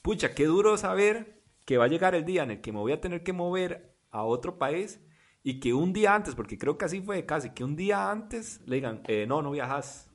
pucha, 0.00 0.34
qué 0.34 0.46
duro 0.46 0.78
saber 0.78 1.42
que 1.66 1.76
va 1.76 1.84
a 1.84 1.88
llegar 1.88 2.14
el 2.14 2.24
día 2.24 2.44
en 2.44 2.52
el 2.52 2.60
que 2.62 2.72
me 2.72 2.78
voy 2.78 2.92
a 2.92 3.00
tener 3.02 3.22
que 3.22 3.34
mover 3.34 3.94
a 4.10 4.24
otro 4.24 4.56
país 4.56 5.04
y 5.42 5.60
que 5.60 5.74
un 5.74 5.92
día 5.92 6.14
antes, 6.14 6.34
porque 6.34 6.56
creo 6.56 6.78
que 6.78 6.86
así 6.86 7.02
fue 7.02 7.26
casi, 7.26 7.50
que 7.50 7.62
un 7.62 7.76
día 7.76 8.10
antes 8.10 8.62
le 8.64 8.76
digan, 8.76 9.02
eh, 9.06 9.26
no, 9.28 9.42
no 9.42 9.50
viajas. 9.50 10.07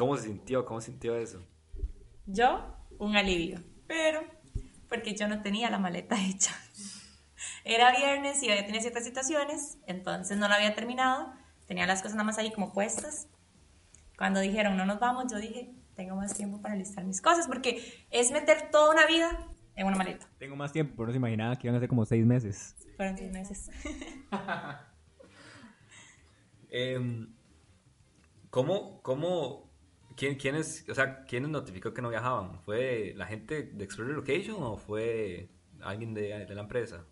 ¿Cómo 0.00 0.16
se 0.16 0.28
sintió? 0.28 0.64
¿Cómo 0.64 0.80
sintió 0.80 1.14
eso? 1.14 1.46
Yo, 2.24 2.74
un 2.98 3.16
alivio, 3.16 3.62
pero 3.86 4.22
porque 4.88 5.14
yo 5.14 5.28
no 5.28 5.42
tenía 5.42 5.68
la 5.68 5.78
maleta 5.78 6.16
hecha. 6.26 6.54
Era 7.64 7.94
viernes 7.94 8.42
y 8.42 8.48
había 8.48 8.64
tenido 8.64 8.80
ciertas 8.80 9.04
situaciones, 9.04 9.76
entonces 9.86 10.38
no 10.38 10.48
la 10.48 10.54
había 10.54 10.74
terminado, 10.74 11.34
tenía 11.66 11.86
las 11.86 12.00
cosas 12.00 12.14
nada 12.14 12.24
más 12.24 12.38
ahí 12.38 12.50
como 12.50 12.72
puestas. 12.72 13.28
Cuando 14.16 14.40
dijeron, 14.40 14.78
no 14.78 14.86
nos 14.86 15.00
vamos, 15.00 15.30
yo 15.30 15.38
dije, 15.38 15.74
tengo 15.96 16.16
más 16.16 16.32
tiempo 16.32 16.62
para 16.62 16.76
listar 16.76 17.04
mis 17.04 17.20
cosas, 17.20 17.46
porque 17.46 18.06
es 18.10 18.30
meter 18.30 18.70
toda 18.70 18.92
una 18.92 19.06
vida 19.06 19.48
en 19.76 19.86
una 19.86 19.98
maleta. 19.98 20.26
Tengo 20.38 20.56
más 20.56 20.72
tiempo, 20.72 20.94
pero 20.96 21.08
no 21.08 21.12
se 21.12 21.18
imaginaba 21.18 21.56
que 21.56 21.66
iban 21.66 21.76
a 21.76 21.78
ser 21.78 21.90
como 21.90 22.06
seis 22.06 22.24
meses. 22.24 22.74
Fueron 22.96 23.18
seis 23.18 23.30
meses. 23.30 23.70
eh, 26.70 27.26
¿Cómo, 28.48 29.02
cómo, 29.02 29.69
quién, 30.20 30.34
quiénes, 30.34 30.84
o 30.90 30.94
sea, 30.94 31.24
quiénes 31.24 31.48
notificó 31.48 31.94
que 31.94 32.02
no 32.02 32.10
viajaban? 32.10 32.60
¿Fue 32.60 33.14
la 33.16 33.26
gente 33.26 33.62
de 33.62 33.84
Explorer 33.84 34.14
Location 34.14 34.62
o 34.62 34.76
fue 34.76 35.48
alguien 35.80 36.12
de, 36.12 36.44
de 36.44 36.54
la 36.54 36.60
empresa? 36.60 37.06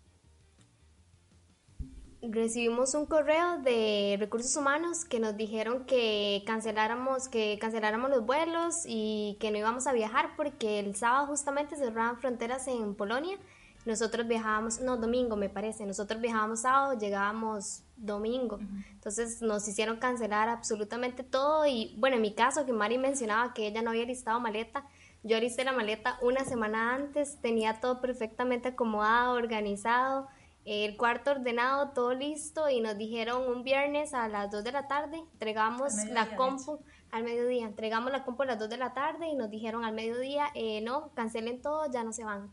recibimos 2.21 2.95
un 2.95 3.05
correo 3.05 3.59
de 3.59 4.17
recursos 4.19 4.53
humanos 4.57 5.05
que 5.05 5.21
nos 5.21 5.37
dijeron 5.37 5.85
que 5.85 6.43
canceláramos, 6.45 7.29
que 7.29 7.57
canceláramos 7.61 8.09
los 8.09 8.25
vuelos 8.25 8.83
y 8.85 9.37
que 9.39 9.51
no 9.51 9.57
íbamos 9.57 9.87
a 9.87 9.93
viajar 9.93 10.31
porque 10.35 10.79
el 10.79 10.95
sábado 10.95 11.27
justamente 11.27 11.77
cerraban 11.77 12.19
fronteras 12.19 12.67
en 12.67 12.93
Polonia. 12.93 13.37
Nosotros 13.85 14.27
viajábamos, 14.27 14.81
no, 14.81 14.97
domingo 14.97 15.35
me 15.35 15.49
parece, 15.49 15.85
nosotros 15.85 16.21
viajábamos 16.21 16.61
sábado, 16.61 16.99
llegábamos 16.99 17.83
domingo. 17.95 18.59
Entonces 18.91 19.41
nos 19.41 19.67
hicieron 19.67 19.97
cancelar 19.97 20.49
absolutamente 20.49 21.23
todo 21.23 21.65
y 21.65 21.95
bueno, 21.97 22.17
en 22.17 22.21
mi 22.21 22.33
caso 22.33 22.65
que 22.65 22.73
Mari 22.73 22.97
mencionaba 22.97 23.53
que 23.53 23.67
ella 23.67 23.81
no 23.81 23.91
había 23.91 24.05
listado 24.05 24.39
maleta, 24.39 24.83
Yo 25.23 25.37
hice 25.37 25.63
la 25.63 25.73
maleta 25.73 26.17
una 26.21 26.45
semana 26.45 26.95
antes, 26.95 27.41
tenía 27.41 27.79
todo 27.81 27.99
perfectamente 27.99 28.69
acomodado, 28.69 29.33
organizado, 29.33 30.29
el 30.65 30.97
cuarto 30.97 31.31
ordenado, 31.31 31.89
todo 31.89 32.13
listo 32.13 32.69
y 32.69 32.79
nos 32.79 32.97
dijeron 32.97 33.49
un 33.49 33.63
viernes 33.63 34.13
a 34.13 34.27
las 34.27 34.51
2 34.51 34.63
de 34.63 34.71
la 34.71 34.87
tarde, 34.87 35.17
entregamos 35.33 35.93
la 36.11 36.35
compu 36.35 36.79
al 37.11 37.23
mediodía, 37.23 37.65
entregamos 37.65 38.11
la 38.11 38.23
compu 38.23 38.43
a 38.43 38.45
las 38.45 38.59
2 38.59 38.69
de 38.69 38.77
la 38.77 38.93
tarde 38.93 39.27
y 39.27 39.35
nos 39.35 39.49
dijeron 39.49 39.83
al 39.83 39.93
mediodía, 39.93 40.47
eh, 40.53 40.81
no, 40.81 41.09
cancelen 41.15 41.61
todo, 41.61 41.89
ya 41.91 42.03
no 42.03 42.13
se 42.13 42.23
van. 42.23 42.51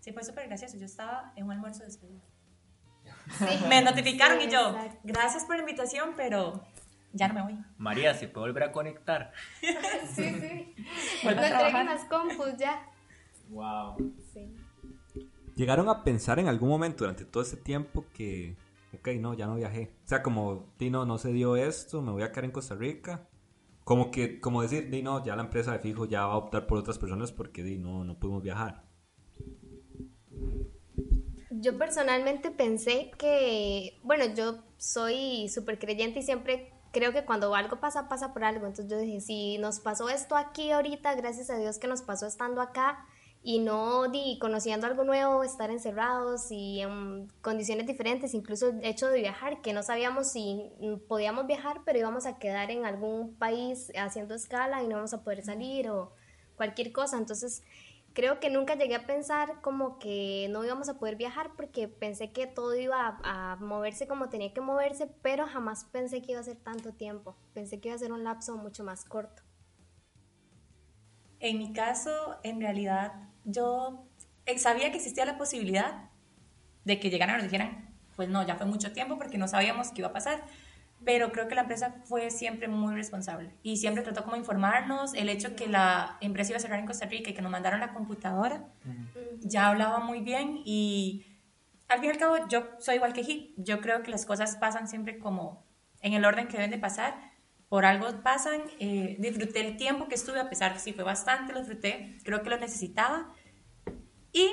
Sí, 0.00 0.12
fue 0.12 0.22
súper 0.24 0.46
gracioso. 0.48 0.76
Yo 0.76 0.86
estaba 0.86 1.32
en 1.36 1.44
un 1.46 1.52
almuerzo 1.52 1.80
de 1.80 1.86
despedida. 1.86 2.20
Sí. 3.38 3.64
Me 3.68 3.82
notificaron 3.82 4.38
Sí, 4.40 4.46
y 4.46 4.50
yo, 4.50 4.70
exacto. 4.70 4.98
gracias 5.04 5.44
por 5.44 5.56
la 5.56 5.60
invitación, 5.62 6.10
pero 6.16 6.62
ya 7.12 7.28
no 7.28 7.34
me 7.34 7.42
voy. 7.42 7.64
María, 7.76 8.14
¿se 8.14 8.28
puede 8.28 8.48
volver 8.48 8.64
a 8.64 8.72
conectar? 8.72 9.32
Sí, 10.14 10.24
sí. 10.24 10.74
No 11.24 11.30
entreguen 11.30 11.86
las 11.86 12.04
compus 12.04 12.56
ya. 12.58 12.90
Wow. 13.50 13.96
Sí. 14.32 14.54
¿Llegaron 15.56 15.88
a 15.88 16.04
pensar 16.04 16.38
en 16.38 16.48
algún 16.48 16.68
momento 16.68 17.04
durante 17.04 17.24
todo 17.24 17.42
ese 17.42 17.56
tiempo 17.56 18.04
que, 18.14 18.56
ok, 18.94 19.08
no, 19.18 19.34
ya 19.34 19.46
no 19.46 19.56
viajé? 19.56 19.92
O 20.04 20.08
sea, 20.08 20.22
como, 20.22 20.72
Dino, 20.78 21.04
no 21.04 21.18
se 21.18 21.32
dio 21.32 21.56
esto, 21.56 22.00
me 22.00 22.12
voy 22.12 22.22
a 22.22 22.30
quedar 22.30 22.44
en 22.44 22.52
Costa 22.52 22.74
Rica. 22.74 23.26
Como 23.84 24.10
que, 24.10 24.40
como 24.40 24.62
decir, 24.62 24.90
Dino, 24.90 25.24
ya 25.24 25.34
la 25.34 25.42
empresa 25.42 25.72
de 25.72 25.78
fijo 25.80 26.04
ya 26.04 26.26
va 26.26 26.34
a 26.34 26.36
optar 26.36 26.66
por 26.66 26.78
otras 26.78 26.98
personas 26.98 27.32
porque, 27.32 27.62
di, 27.62 27.78
no, 27.78 28.04
no 28.04 28.18
pudimos 28.18 28.42
viajar. 28.42 28.87
Yo 31.60 31.76
personalmente 31.76 32.50
pensé 32.52 33.10
que, 33.18 33.98
bueno, 34.04 34.26
yo 34.34 34.58
soy 34.76 35.48
súper 35.48 35.78
creyente 35.78 36.20
y 36.20 36.22
siempre 36.22 36.72
creo 36.92 37.12
que 37.12 37.24
cuando 37.24 37.52
algo 37.54 37.80
pasa, 37.80 38.08
pasa 38.08 38.32
por 38.32 38.44
algo. 38.44 38.66
Entonces 38.66 38.88
yo 38.90 38.98
dije, 38.98 39.20
si 39.20 39.58
nos 39.58 39.80
pasó 39.80 40.08
esto 40.08 40.36
aquí 40.36 40.70
ahorita, 40.70 41.14
gracias 41.16 41.50
a 41.50 41.58
Dios 41.58 41.78
que 41.78 41.88
nos 41.88 42.02
pasó 42.02 42.26
estando 42.26 42.60
acá 42.60 43.04
y 43.42 43.58
no 43.58 44.04
conociendo 44.40 44.86
algo 44.86 45.02
nuevo, 45.02 45.42
estar 45.42 45.70
encerrados 45.70 46.50
y 46.50 46.80
en 46.80 47.28
condiciones 47.40 47.86
diferentes, 47.86 48.34
incluso 48.34 48.68
el 48.68 48.84
hecho 48.84 49.08
de 49.08 49.20
viajar, 49.20 49.60
que 49.60 49.72
no 49.72 49.82
sabíamos 49.82 50.30
si 50.30 50.70
podíamos 51.08 51.46
viajar, 51.46 51.80
pero 51.84 51.98
íbamos 51.98 52.26
a 52.26 52.38
quedar 52.38 52.70
en 52.70 52.84
algún 52.84 53.34
país 53.34 53.90
haciendo 53.98 54.34
escala 54.34 54.82
y 54.82 54.86
no 54.86 54.92
íbamos 54.92 55.14
a 55.14 55.24
poder 55.24 55.44
salir 55.44 55.90
o 55.90 56.12
cualquier 56.56 56.92
cosa. 56.92 57.16
Entonces 57.16 57.62
creo 58.18 58.40
que 58.40 58.50
nunca 58.50 58.74
llegué 58.74 58.96
a 58.96 59.06
pensar 59.06 59.60
como 59.60 60.00
que 60.00 60.48
no 60.50 60.64
íbamos 60.64 60.88
a 60.88 60.98
poder 60.98 61.14
viajar 61.14 61.52
porque 61.56 61.86
pensé 61.86 62.32
que 62.32 62.48
todo 62.48 62.74
iba 62.74 63.16
a, 63.22 63.52
a, 63.52 63.56
moverse 63.58 64.08
como 64.08 64.28
tenía 64.28 64.52
que 64.52 64.60
moverse, 64.60 65.06
pero 65.22 65.46
jamás 65.46 65.84
pensé 65.84 66.20
que 66.20 66.32
iba 66.32 66.40
a 66.40 66.42
ser 66.42 66.56
tanto 66.56 66.92
tiempo. 66.92 67.36
Pensé 67.54 67.78
que 67.78 67.90
iba 67.90 67.94
a 67.94 67.98
ser 68.00 68.10
un 68.10 68.24
lapso 68.24 68.56
mucho 68.56 68.82
más 68.82 69.04
corto. 69.04 69.44
En 71.38 71.58
mi 71.58 71.72
caso, 71.72 72.40
en 72.42 72.60
realidad, 72.60 73.12
yo 73.44 74.08
sabía 74.56 74.90
que 74.90 74.96
existía 74.96 75.24
la 75.24 75.38
posibilidad 75.38 76.10
de 76.84 76.98
que 76.98 77.10
llegaran 77.10 77.36
y 77.36 77.42
nos 77.44 77.52
dijeran, 77.52 77.94
pues 78.16 78.28
no, 78.28 78.44
ya 78.44 78.56
fue 78.56 78.66
mucho 78.66 78.92
tiempo 78.92 79.16
porque 79.16 79.38
no 79.38 79.46
sabíamos 79.46 79.92
qué 79.92 80.00
iba 80.00 80.08
a 80.08 80.12
pasar. 80.12 80.42
Pero 81.04 81.32
creo 81.32 81.48
que 81.48 81.54
la 81.54 81.62
empresa 81.62 81.94
fue 82.04 82.30
siempre 82.30 82.68
muy 82.68 82.94
responsable 82.94 83.50
y 83.62 83.76
siempre 83.76 84.02
trató 84.02 84.24
como 84.24 84.36
informarnos. 84.36 85.14
El 85.14 85.28
hecho 85.28 85.54
que 85.54 85.66
la 85.66 86.18
empresa 86.20 86.50
iba 86.50 86.56
a 86.58 86.60
cerrar 86.60 86.80
en 86.80 86.86
Costa 86.86 87.06
Rica 87.06 87.30
y 87.30 87.34
que 87.34 87.42
nos 87.42 87.52
mandaron 87.52 87.80
la 87.80 87.94
computadora, 87.94 88.64
ya 89.40 89.68
hablaba 89.68 90.00
muy 90.00 90.20
bien 90.20 90.60
y 90.64 91.24
al 91.88 92.00
fin 92.00 92.08
y 92.08 92.12
al 92.12 92.18
cabo 92.18 92.36
yo 92.48 92.66
soy 92.78 92.96
igual 92.96 93.12
que 93.12 93.24
Gil. 93.24 93.54
Yo 93.56 93.80
creo 93.80 94.02
que 94.02 94.10
las 94.10 94.26
cosas 94.26 94.56
pasan 94.56 94.88
siempre 94.88 95.18
como 95.18 95.64
en 96.00 96.12
el 96.12 96.24
orden 96.24 96.46
que 96.48 96.56
deben 96.56 96.70
de 96.70 96.78
pasar. 96.78 97.14
Por 97.68 97.84
algo 97.84 98.08
pasan. 98.22 98.62
Eh, 98.78 99.16
disfruté 99.18 99.60
el 99.66 99.76
tiempo 99.76 100.08
que 100.08 100.14
estuve, 100.14 100.40
a 100.40 100.48
pesar 100.48 100.72
que 100.72 100.78
sí 100.78 100.92
fue 100.92 101.04
bastante, 101.04 101.52
lo 101.52 101.60
disfruté. 101.60 102.18
Creo 102.24 102.42
que 102.42 102.50
lo 102.50 102.58
necesitaba. 102.58 103.32
Y 104.32 104.48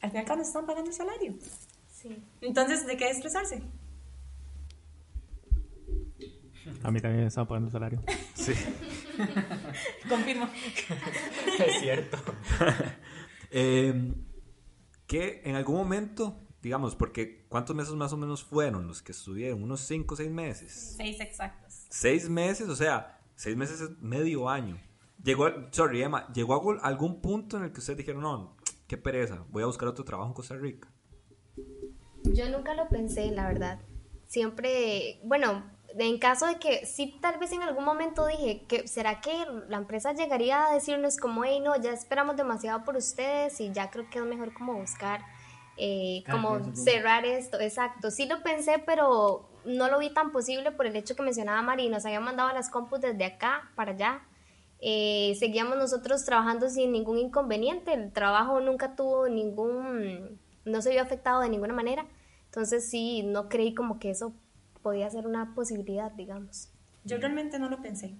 al 0.00 0.10
fin 0.10 0.16
y 0.16 0.20
al 0.20 0.24
cabo 0.24 0.38
nos 0.38 0.48
están 0.48 0.66
pagando 0.66 0.90
el 0.90 0.96
salario. 0.96 1.34
Sí. 1.90 2.22
Entonces, 2.40 2.86
¿de 2.86 2.96
qué 2.96 3.10
estresarse? 3.10 3.62
A 6.82 6.90
mí 6.90 7.00
también 7.00 7.22
me 7.22 7.28
estaban 7.28 7.48
pagando 7.48 7.70
salario. 7.70 8.02
Sí. 8.34 8.52
Confirmo. 10.08 10.48
es 11.66 11.80
cierto. 11.80 12.18
Eh, 13.50 14.14
que 15.06 15.42
en 15.44 15.56
algún 15.56 15.76
momento, 15.76 16.38
digamos, 16.62 16.94
porque 16.94 17.46
¿cuántos 17.48 17.74
meses 17.74 17.94
más 17.94 18.12
o 18.12 18.16
menos 18.16 18.44
fueron 18.44 18.86
los 18.86 19.02
que 19.02 19.12
estuvieron? 19.12 19.62
¿Unos 19.62 19.80
5 19.80 20.14
o 20.14 20.16
6 20.16 20.30
meses? 20.30 20.94
Seis 20.96 21.20
exactos. 21.20 21.86
Seis 21.90 22.28
meses, 22.28 22.68
o 22.68 22.76
sea, 22.76 23.20
seis 23.34 23.56
meses 23.56 23.80
es 23.80 23.90
medio 24.00 24.48
año. 24.48 24.80
Llegó, 25.22 25.48
sorry 25.72 26.02
Emma, 26.02 26.26
¿llegó 26.32 26.54
a 26.54 26.56
algún- 26.58 26.78
algún 26.82 27.20
punto 27.20 27.56
en 27.56 27.64
el 27.64 27.72
que 27.72 27.80
ustedes 27.80 27.96
dijeron, 27.98 28.22
no, 28.22 28.56
qué 28.86 28.96
pereza, 28.96 29.44
voy 29.50 29.62
a 29.62 29.66
buscar 29.66 29.88
otro 29.88 30.04
trabajo 30.04 30.28
en 30.30 30.34
Costa 30.34 30.56
Rica? 30.56 30.88
Yo 32.24 32.48
nunca 32.48 32.74
lo 32.74 32.88
pensé, 32.88 33.30
la 33.32 33.48
verdad. 33.48 33.80
Siempre, 34.28 35.20
bueno, 35.24 35.64
en 35.98 36.18
caso 36.18 36.46
de 36.46 36.58
que 36.58 36.86
sí, 36.86 37.18
tal 37.20 37.38
vez 37.38 37.52
en 37.52 37.62
algún 37.62 37.84
momento 37.84 38.26
dije 38.26 38.62
que 38.68 38.86
será 38.86 39.20
que 39.20 39.32
la 39.68 39.78
empresa 39.78 40.12
llegaría 40.12 40.66
a 40.66 40.74
decirnos 40.74 41.16
como, 41.16 41.44
hey, 41.44 41.60
no, 41.60 41.80
ya 41.80 41.92
esperamos 41.92 42.36
demasiado 42.36 42.84
por 42.84 42.96
ustedes 42.96 43.60
y 43.60 43.72
ya 43.72 43.90
creo 43.90 44.08
que 44.10 44.18
es 44.18 44.24
mejor 44.24 44.52
como 44.54 44.74
buscar, 44.74 45.20
eh, 45.76 46.22
Ah, 46.26 46.32
como 46.32 46.74
cerrar 46.74 47.24
esto, 47.24 47.58
exacto. 47.60 48.10
Sí 48.10 48.26
lo 48.26 48.42
pensé, 48.42 48.82
pero 48.84 49.48
no 49.64 49.88
lo 49.88 49.98
vi 49.98 50.10
tan 50.10 50.32
posible 50.32 50.70
por 50.72 50.86
el 50.86 50.96
hecho 50.96 51.16
que 51.16 51.22
mencionaba 51.22 51.62
Mari, 51.62 51.88
nos 51.88 52.04
habían 52.04 52.24
mandado 52.24 52.52
las 52.52 52.70
compus 52.70 53.00
desde 53.00 53.24
acá 53.24 53.70
para 53.74 53.92
allá. 53.92 54.22
Eh, 54.80 55.36
seguíamos 55.38 55.76
nosotros 55.76 56.24
trabajando 56.24 56.68
sin 56.70 56.92
ningún 56.92 57.18
inconveniente, 57.18 57.92
el 57.92 58.12
trabajo 58.12 58.60
nunca 58.60 58.96
tuvo 58.96 59.28
ningún, 59.28 60.40
no 60.64 60.80
se 60.82 60.90
vio 60.90 61.02
afectado 61.02 61.42
de 61.42 61.50
ninguna 61.50 61.74
manera, 61.74 62.06
entonces 62.46 62.88
sí, 62.88 63.22
no 63.22 63.50
creí 63.50 63.74
como 63.74 63.98
que 63.98 64.10
eso 64.10 64.32
podía 64.82 65.08
ser 65.10 65.26
una 65.26 65.54
posibilidad, 65.54 66.12
digamos. 66.12 66.72
Yo 67.04 67.18
realmente 67.18 67.58
no 67.58 67.68
lo 67.68 67.80
pensé. 67.82 68.16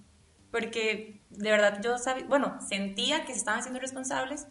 Porque 0.51 1.21
de 1.29 1.49
verdad 1.51 1.81
yo 1.83 1.97
sabía, 1.97 2.25
bueno, 2.27 2.59
sentía 2.61 3.25
que 3.25 3.33
se 3.33 3.39
estaban 3.39 3.59
haciendo 3.61 3.79
responsables 3.79 4.47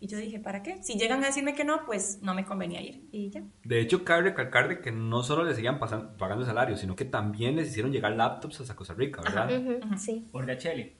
y 0.00 0.06
yo 0.06 0.18
dije, 0.18 0.38
¿para 0.38 0.62
qué? 0.62 0.82
Si 0.82 0.94
llegan 0.98 1.24
a 1.24 1.28
decirme 1.28 1.54
que 1.54 1.64
no, 1.64 1.84
pues 1.86 2.18
no 2.22 2.34
me 2.34 2.44
convenía 2.44 2.80
ir. 2.82 3.08
Y 3.10 3.30
ya. 3.30 3.42
De 3.64 3.80
hecho, 3.80 4.04
cabe 4.04 4.22
recalcar 4.22 4.68
de 4.68 4.80
que 4.80 4.92
no 4.92 5.22
solo 5.22 5.44
les 5.44 5.56
seguían 5.56 5.78
pasan- 5.80 6.16
pagando 6.18 6.42
el 6.42 6.46
salario, 6.48 6.76
sino 6.76 6.94
que 6.94 7.04
también 7.04 7.56
les 7.56 7.68
hicieron 7.68 7.90
llegar 7.90 8.12
laptops 8.12 8.60
hasta 8.60 8.76
Costa 8.76 8.94
Rica, 8.94 9.22
¿verdad? 9.22 9.50
Ujú, 9.58 9.96
Sí, 9.98 10.28
Por 10.30 10.46
Gacheli. 10.46 10.94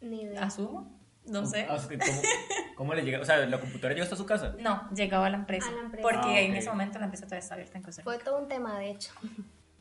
ni 0.00 0.22
idea. 0.22 0.42
¿Asumo? 0.44 0.98
No 1.26 1.46
sé. 1.46 1.66
¿Cómo, 2.74 2.90
¿Cómo 2.90 2.94
le 2.94 3.02
llega? 3.02 3.20
O 3.20 3.24
sea, 3.24 3.38
¿la 3.46 3.58
computadora 3.60 3.94
llegó 3.94 4.04
hasta 4.04 4.16
su 4.16 4.26
casa? 4.26 4.54
No, 4.58 4.88
llegaba 4.94 5.26
a 5.26 5.30
la 5.30 5.36
empresa. 5.38 5.68
A 5.68 5.72
la 5.72 5.80
empresa. 5.82 6.02
Porque 6.08 6.28
Ah, 6.28 6.40
en 6.40 6.54
ese 6.54 6.68
momento 6.68 6.98
la 6.98 7.04
empresa 7.06 7.24
todavía 7.26 7.42
está 7.42 7.54
abierta 7.54 7.78
en 7.78 7.84
Costa 7.84 8.02
Rica. 8.02 8.10
Fue 8.12 8.22
todo 8.24 8.38
un 8.38 8.48
tema, 8.48 8.78
de 8.78 8.90
hecho, 8.90 9.12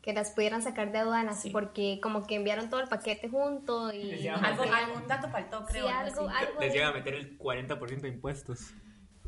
que 0.02 0.14
las 0.14 0.32
pudieran 0.32 0.62
sacar 0.62 0.92
de 0.92 0.98
aduanas, 1.00 1.42
Sí. 1.42 1.50
porque 1.50 2.00
como 2.02 2.26
que 2.28 2.36
enviaron 2.36 2.70
todo 2.70 2.82
el 2.82 2.88
paquete 2.90 3.30
junto 3.30 3.94
y... 3.94 4.28
Algo, 4.28 4.64
algún 4.64 5.08
dato 5.08 5.30
faltó, 5.30 5.66
creo. 5.66 5.88
algo, 5.88 6.28
algo, 6.30 6.60
Les 6.60 6.72
de- 6.72 6.78
llega 6.78 6.90
a 6.90 6.94
meter 6.94 7.14
el 7.14 7.38
40% 7.38 8.02
de 8.02 8.10
impuestos. 8.10 8.74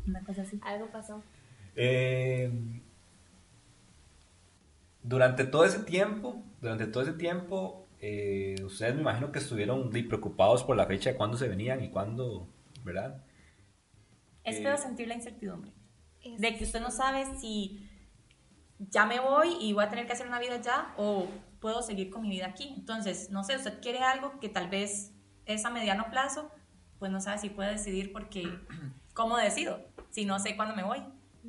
Una 0.06 0.22
cosa 0.22 0.42
así. 0.42 0.60
algo 0.62 0.86
pasó. 0.88 1.22
Eh, 1.74 2.50
durante 5.02 5.44
todo 5.44 5.64
ese 5.64 5.80
tiempo, 5.80 6.42
durante 6.60 6.86
todo 6.86 7.02
ese 7.02 7.12
tiempo, 7.12 7.86
eh, 8.00 8.56
ustedes 8.64 8.94
me 8.94 9.00
imagino 9.02 9.32
que 9.32 9.38
estuvieron 9.38 9.90
preocupados 9.90 10.64
por 10.64 10.76
la 10.76 10.86
fecha 10.86 11.10
de 11.10 11.16
cuándo 11.16 11.36
se 11.36 11.48
venían 11.48 11.82
y 11.82 11.90
cuándo, 11.90 12.46
¿verdad? 12.84 13.22
Es 14.46 14.56
Eh, 14.56 14.62
feo 14.62 14.76
sentir 14.78 15.08
la 15.08 15.14
incertidumbre. 15.14 15.72
Es- 16.22 16.40
De 16.40 16.56
que 16.56 16.64
usted 16.64 16.80
no 16.80 16.90
sabe 16.90 17.26
si 17.38 17.88
ya 18.78 19.04
me 19.06 19.20
voy 19.20 19.56
y 19.60 19.72
voy 19.72 19.84
a 19.84 19.88
tener 19.90 20.06
que 20.06 20.12
hacer 20.12 20.26
una 20.26 20.38
vida 20.38 20.60
ya 20.60 20.94
o 20.96 21.26
puedo 21.60 21.82
seguir 21.82 22.10
con 22.10 22.22
mi 22.22 22.30
vida 22.30 22.46
aquí. 22.46 22.72
Entonces, 22.76 23.30
no 23.30 23.42
sé, 23.44 23.56
usted 23.56 23.80
quiere 23.80 23.98
algo 24.00 24.38
que 24.40 24.48
tal 24.48 24.68
vez 24.68 25.12
es 25.46 25.64
a 25.64 25.70
mediano 25.70 26.10
plazo, 26.10 26.50
pues 26.98 27.10
no 27.10 27.20
sabe 27.20 27.38
si 27.38 27.50
puede 27.50 27.72
decidir 27.72 28.12
porque, 28.12 28.42
¿cómo 29.14 29.36
decido? 29.36 29.80
Si 30.10 30.24
no 30.24 30.38
sé 30.38 30.56
cuándo 30.56 30.74
me 30.74 30.82
voy. 30.84 31.02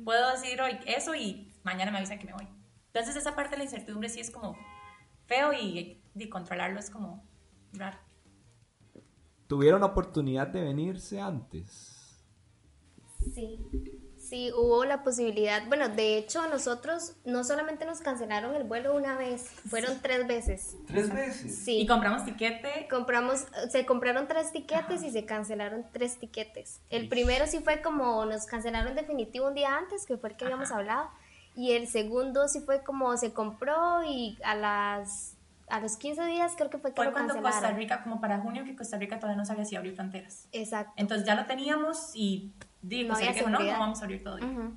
Puedo 0.04 0.30
decidir 0.30 0.60
hoy 0.60 0.78
eso 0.86 1.14
y 1.14 1.52
mañana 1.64 1.90
me 1.90 1.98
avisan 1.98 2.18
que 2.18 2.26
me 2.26 2.32
voy. 2.34 2.46
Entonces, 2.86 3.16
esa 3.16 3.34
parte 3.34 3.52
de 3.52 3.58
la 3.58 3.64
incertidumbre 3.64 4.08
sí 4.08 4.20
es 4.20 4.30
como 4.30 4.56
feo 5.26 5.52
y, 5.52 6.00
y 6.14 6.28
controlarlo 6.28 6.78
es 6.80 6.88
como 6.90 7.24
raro. 7.72 7.98
¿Tuvieron 9.46 9.82
oportunidad 9.82 10.48
de 10.48 10.62
venirse 10.62 11.20
antes? 11.20 11.97
Sí, 13.34 13.58
sí, 14.16 14.52
hubo 14.56 14.84
la 14.84 15.02
posibilidad. 15.02 15.66
Bueno, 15.68 15.88
de 15.88 16.18
hecho, 16.18 16.46
nosotros 16.48 17.16
no 17.24 17.44
solamente 17.44 17.84
nos 17.84 18.00
cancelaron 18.00 18.54
el 18.54 18.64
vuelo 18.64 18.94
una 18.94 19.16
vez, 19.16 19.48
fueron 19.68 20.00
tres 20.02 20.26
veces. 20.26 20.76
Tres 20.86 21.12
veces. 21.12 21.58
Sí. 21.64 21.80
Y 21.80 21.86
compramos 21.86 22.24
tiquete. 22.24 22.86
Compramos, 22.90 23.46
se 23.70 23.86
compraron 23.86 24.28
tres 24.28 24.52
tiquetes 24.52 25.02
y 25.02 25.10
se 25.10 25.24
cancelaron 25.24 25.86
tres 25.92 26.18
tiquetes. 26.18 26.80
El 26.90 27.08
primero 27.08 27.46
sí 27.46 27.60
fue 27.60 27.80
como 27.82 28.24
nos 28.24 28.46
cancelaron 28.46 28.94
definitivo 28.94 29.48
un 29.48 29.54
día 29.54 29.76
antes, 29.76 30.06
que 30.06 30.16
fue 30.16 30.30
el 30.30 30.36
que 30.36 30.44
habíamos 30.44 30.70
hablado. 30.70 31.10
Y 31.54 31.72
el 31.72 31.88
segundo 31.88 32.46
sí 32.48 32.60
fue 32.60 32.84
como 32.84 33.16
se 33.16 33.32
compró 33.32 34.04
y 34.04 34.38
a 34.44 34.54
las 34.54 35.34
a 35.70 35.80
los 35.80 35.96
15 35.96 36.24
días 36.26 36.54
creo 36.56 36.70
que 36.70 36.78
fue 36.78 36.92
que 36.92 36.96
Fue 36.96 37.06
lo 37.06 37.12
cuando 37.12 37.34
Costa 37.34 37.50
cancelaron. 37.50 37.78
Rica, 37.78 38.02
como 38.02 38.20
para 38.20 38.38
junio, 38.40 38.64
que 38.64 38.74
Costa 38.74 38.96
Rica 38.96 39.18
todavía 39.18 39.36
no 39.36 39.44
sabía 39.44 39.64
si 39.64 39.76
abrir 39.76 39.94
fronteras. 39.94 40.48
Exacto. 40.52 40.92
Entonces 40.96 41.26
ya 41.26 41.34
lo 41.34 41.46
teníamos 41.46 42.10
y 42.14 42.52
di, 42.82 43.04
No 43.04 43.16
dijo, 43.16 43.50
no, 43.50 43.58
no 43.58 43.66
vamos 43.66 44.00
a 44.00 44.04
abrir 44.04 44.22
todavía. 44.22 44.46
Ujú. 44.46 44.72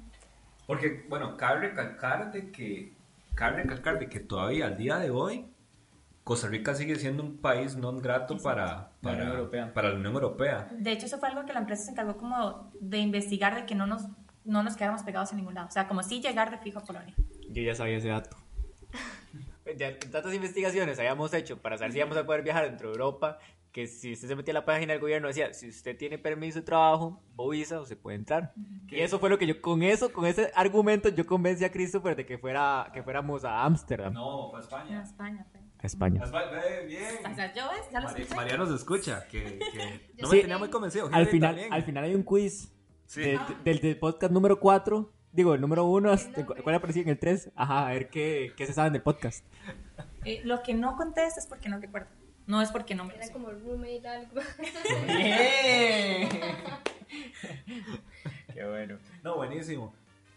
Porque, 0.67 1.05
bueno, 1.09 1.35
cabe 1.37 1.69
recalcar 1.69 2.31
de 2.31 2.51
que, 2.51 2.93
cabe 3.35 3.63
recalcar 3.63 3.99
de 3.99 4.07
que 4.07 4.19
todavía 4.19 4.67
al 4.67 4.77
día 4.77 4.97
de 4.97 5.09
hoy 5.09 5.45
Costa 6.23 6.47
Rica 6.47 6.75
sigue 6.75 6.95
siendo 6.95 7.23
un 7.23 7.37
país 7.37 7.75
no 7.75 7.91
grato 7.97 8.37
para, 8.37 8.91
La 9.01 9.11
Unión 9.11 9.27
para, 9.27 9.39
Europea. 9.39 9.73
para 9.73 9.89
la 9.89 9.95
Unión 9.95 10.13
Europea. 10.13 10.67
De 10.71 10.91
hecho, 10.91 11.07
eso 11.07 11.17
fue 11.17 11.29
algo 11.29 11.45
que 11.45 11.53
la 11.53 11.59
empresa 11.59 11.85
se 11.85 11.91
encargó 11.91 12.17
como 12.17 12.71
de 12.79 12.99
investigar, 12.99 13.55
de 13.55 13.65
que 13.65 13.73
no 13.73 13.87
nos, 13.87 14.03
no 14.45 14.61
nos 14.61 14.75
quedáramos 14.75 15.03
pegados 15.03 15.31
en 15.31 15.37
ningún 15.37 15.55
lado. 15.55 15.67
O 15.67 15.71
sea, 15.71 15.87
como 15.87 16.03
si 16.03 16.21
llegar 16.21 16.51
de 16.51 16.57
fijo 16.59 16.79
a 16.79 16.83
Polonia. 16.83 17.13
Yo 17.49 17.63
ya 17.63 17.75
sabía 17.75 17.97
ese 17.97 18.09
dato. 18.09 18.37
Ya, 19.77 19.97
tantas 19.97 20.33
investigaciones 20.33 20.99
habíamos 20.99 21.33
hecho 21.33 21.61
para 21.61 21.77
saber 21.77 21.93
si 21.93 21.99
íbamos 21.99 22.17
a 22.17 22.25
poder 22.25 22.41
viajar 22.41 22.65
dentro 22.65 22.89
de 22.89 22.93
Europa, 22.95 23.37
que 23.71 23.87
si 23.87 24.11
usted 24.13 24.27
se 24.27 24.35
metía 24.35 24.51
a 24.53 24.55
la 24.55 24.65
página 24.65 24.93
del 24.93 25.01
gobierno 25.01 25.27
decía, 25.29 25.53
si 25.53 25.69
usted 25.69 25.97
tiene 25.97 26.17
permiso 26.17 26.59
de 26.59 26.65
trabajo 26.65 27.21
o 27.37 27.49
visa, 27.49 27.79
usted 27.79 27.97
puede 27.97 28.17
entrar. 28.17 28.53
Y 28.89 28.99
eso 28.99 29.17
fue 29.19 29.29
lo 29.29 29.37
que 29.37 29.47
yo, 29.47 29.61
con 29.61 29.81
eso, 29.83 30.11
con 30.11 30.25
ese 30.25 30.51
argumento, 30.55 31.07
yo 31.09 31.25
convencí 31.25 31.63
a 31.63 31.71
Christopher 31.71 32.15
de 32.15 32.25
que, 32.25 32.37
fuera, 32.37 32.89
que 32.93 33.01
fuéramos 33.01 33.45
a 33.45 33.63
Ámsterdam. 33.63 34.13
No, 34.13 34.49
fue 34.51 34.59
a 34.59 34.61
España. 34.63 35.01
España. 35.01 35.45
pues. 35.51 35.63
A 35.79 35.87
España. 35.87 36.21
Bien. 36.85 37.31
O 37.31 37.35
sea, 37.35 37.53
yo. 37.53 37.63
Ya 37.91 38.01
lo 38.01 38.09
escuché. 38.09 38.35
María 38.35 38.57
nos 38.57 38.69
escucha, 38.71 39.25
que, 39.29 39.59
que 39.71 40.11
no 40.21 40.27
Sí. 40.29 40.35
me 40.35 40.41
tenía 40.41 40.57
muy 40.57 40.69
convencido. 40.69 41.09
Al 41.11 41.27
final, 41.27 41.51
también. 41.55 41.73
al 41.73 41.83
final 41.83 42.03
hay 42.03 42.13
un 42.15 42.23
quiz 42.23 42.73
Sí. 43.05 43.21
de- 43.21 43.27
de- 43.31 43.55
del, 43.63 43.79
del 43.79 43.97
podcast 43.97 44.31
número 44.33 44.59
4, 44.59 45.11
digo, 45.31 45.53
el 45.53 45.61
número 45.61 45.85
1, 45.85 46.13
¿cuál 46.63 46.75
aparecía 46.75 47.01
en 47.03 47.09
el 47.09 47.19
3? 47.19 47.51
Ajá, 47.55 47.87
a 47.87 47.91
ver 47.93 48.09
qué, 48.09 48.51
qué 48.55 48.65
se 48.65 48.73
saben 48.73 48.93
del 48.93 49.01
podcast. 49.01 49.45
Eh, 50.23 50.41
lo 50.43 50.61
que 50.61 50.73
no 50.73 50.95
contesta 50.97 51.39
es 51.39 51.47
porque 51.47 51.67
no 51.67 51.79
recuerdo. 51.79 52.09
No 52.47 52.61
es 52.61 52.71
porque 52.71 52.95
no 52.95 53.05
me 53.05 53.15
Era 53.15 53.31
como 53.31 53.49
roommate 53.51 54.07
algo. 54.07 54.41
Qué 58.53 58.65
bueno. 58.67 58.97
No, 59.23 59.35
buenísimo. 59.37 59.93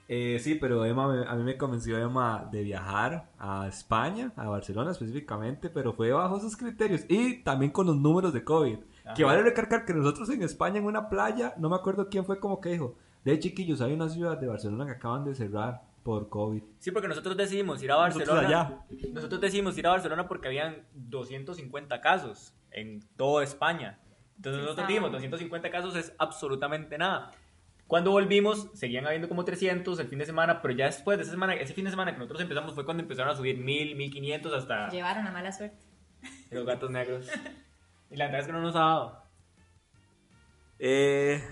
Eh, 0.06 0.38
sí, 0.40 0.54
pero 0.56 0.84
Emma, 0.84 1.08
me- 1.08 1.26
a 1.26 1.34
mí 1.34 1.42
me 1.42 1.56
convenció 1.56 1.98
Emma 1.98 2.46
de 2.52 2.62
viajar 2.62 3.30
a 3.38 3.66
España, 3.68 4.32
a 4.36 4.46
Barcelona 4.48 4.90
específicamente, 4.90 5.70
pero 5.70 5.94
fue 5.94 6.12
bajo 6.12 6.38
sus 6.40 6.56
criterios 6.56 7.04
y 7.08 7.38
también 7.42 7.70
con 7.72 7.86
los 7.86 7.96
números 7.96 8.32
de 8.34 8.44
COVID. 8.44 8.78
Ajá. 9.04 9.14
Que 9.14 9.24
vale 9.24 9.42
recargar 9.42 9.84
que 9.86 9.94
nosotros 9.94 10.28
en 10.30 10.42
España, 10.42 10.78
en 10.78 10.84
una 10.84 11.08
playa, 11.08 11.54
no 11.56 11.70
me 11.70 11.76
acuerdo 11.76 12.08
quién 12.10 12.24
fue 12.26 12.38
como 12.38 12.60
que 12.60 12.70
dijo, 12.70 12.96
de 13.24 13.38
chiquillos, 13.38 13.80
hay 13.80 13.94
una 13.94 14.10
ciudad 14.10 14.36
de 14.38 14.46
Barcelona 14.46 14.84
que 14.84 14.92
acaban 14.92 15.24
de 15.24 15.34
cerrar 15.34 15.82
por 16.04 16.28
COVID. 16.28 16.62
Sí, 16.78 16.92
porque 16.92 17.08
nosotros 17.08 17.36
decidimos 17.36 17.82
ir 17.82 17.90
a 17.90 17.96
Nosotros 17.96 18.28
Barcelona. 18.28 18.84
Nosotros 19.12 19.40
decidimos 19.40 19.76
ir 19.78 19.86
a 19.86 19.90
Barcelona 19.90 20.28
porque 20.28 20.48
habían 20.48 20.86
250 20.92 22.00
casos 22.00 22.54
en 22.70 23.00
toda 23.16 23.42
España. 23.42 23.98
Entonces 24.36 24.60
Sí, 24.60 24.64
nosotros 24.64 24.86
dijimos, 24.86 25.10
250 25.12 25.70
casos 25.70 25.96
es 25.96 26.14
absolutamente 26.18 26.98
nada. 26.98 27.30
Cuando 27.86 28.10
volvimos, 28.10 28.70
seguían 28.74 29.06
habiendo 29.06 29.28
como 29.28 29.44
300 29.44 29.98
el 29.98 30.06
fin 30.08 30.18
de 30.18 30.26
semana, 30.26 30.60
pero 30.62 30.74
ya 30.74 30.86
después 30.86 31.16
de 31.18 31.22
esa 31.22 31.32
semana, 31.32 31.54
ese 31.54 31.74
fin 31.74 31.84
de 31.84 31.90
semana 31.90 32.12
que 32.12 32.18
nosotros 32.18 32.40
empezamos 32.42 32.74
fue 32.74 32.84
cuando 32.84 33.02
empezaron 33.02 33.32
a 33.32 33.36
subir 33.36 33.58
1000, 33.58 33.96
1500 33.96 34.52
hasta 34.52 34.88
Llevaron 34.90 35.26
a 35.26 35.32
mala 35.32 35.52
suerte. 35.52 35.84
los 36.50 36.64
gatos 36.66 36.90
negros. 36.90 37.28
Y 38.10 38.16
la 38.16 38.26
verdad 38.26 38.42
es 38.42 38.46
que 38.46 38.52
no 38.52 38.60
nos 38.60 38.76
ha 38.76 38.80
dado. 38.80 39.24
Eh, 40.78 41.42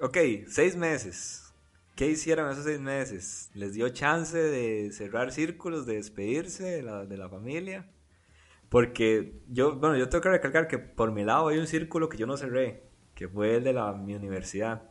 ok, 0.00 0.16
seis 0.46 0.76
meses. 0.76 1.41
¿Qué 2.02 2.10
hicieron 2.10 2.50
esos 2.50 2.64
seis 2.64 2.80
meses? 2.80 3.52
¿Les 3.54 3.74
dio 3.74 3.88
chance 3.90 4.36
de 4.36 4.90
cerrar 4.90 5.30
círculos, 5.30 5.86
de 5.86 5.94
despedirse 5.94 6.64
de 6.64 6.82
la, 6.82 7.06
de 7.06 7.16
la 7.16 7.28
familia? 7.28 7.92
Porque 8.68 9.40
yo, 9.46 9.76
bueno, 9.76 9.96
yo 9.96 10.08
tengo 10.08 10.20
que 10.20 10.30
recalcar 10.30 10.66
que 10.66 10.80
por 10.80 11.12
mi 11.12 11.22
lado 11.22 11.46
hay 11.46 11.58
un 11.58 11.68
círculo 11.68 12.08
que 12.08 12.18
yo 12.18 12.26
no 12.26 12.36
cerré, 12.36 12.90
que 13.14 13.28
fue 13.28 13.54
el 13.54 13.62
de 13.62 13.74
la, 13.74 13.92
mi 13.92 14.16
universidad. 14.16 14.90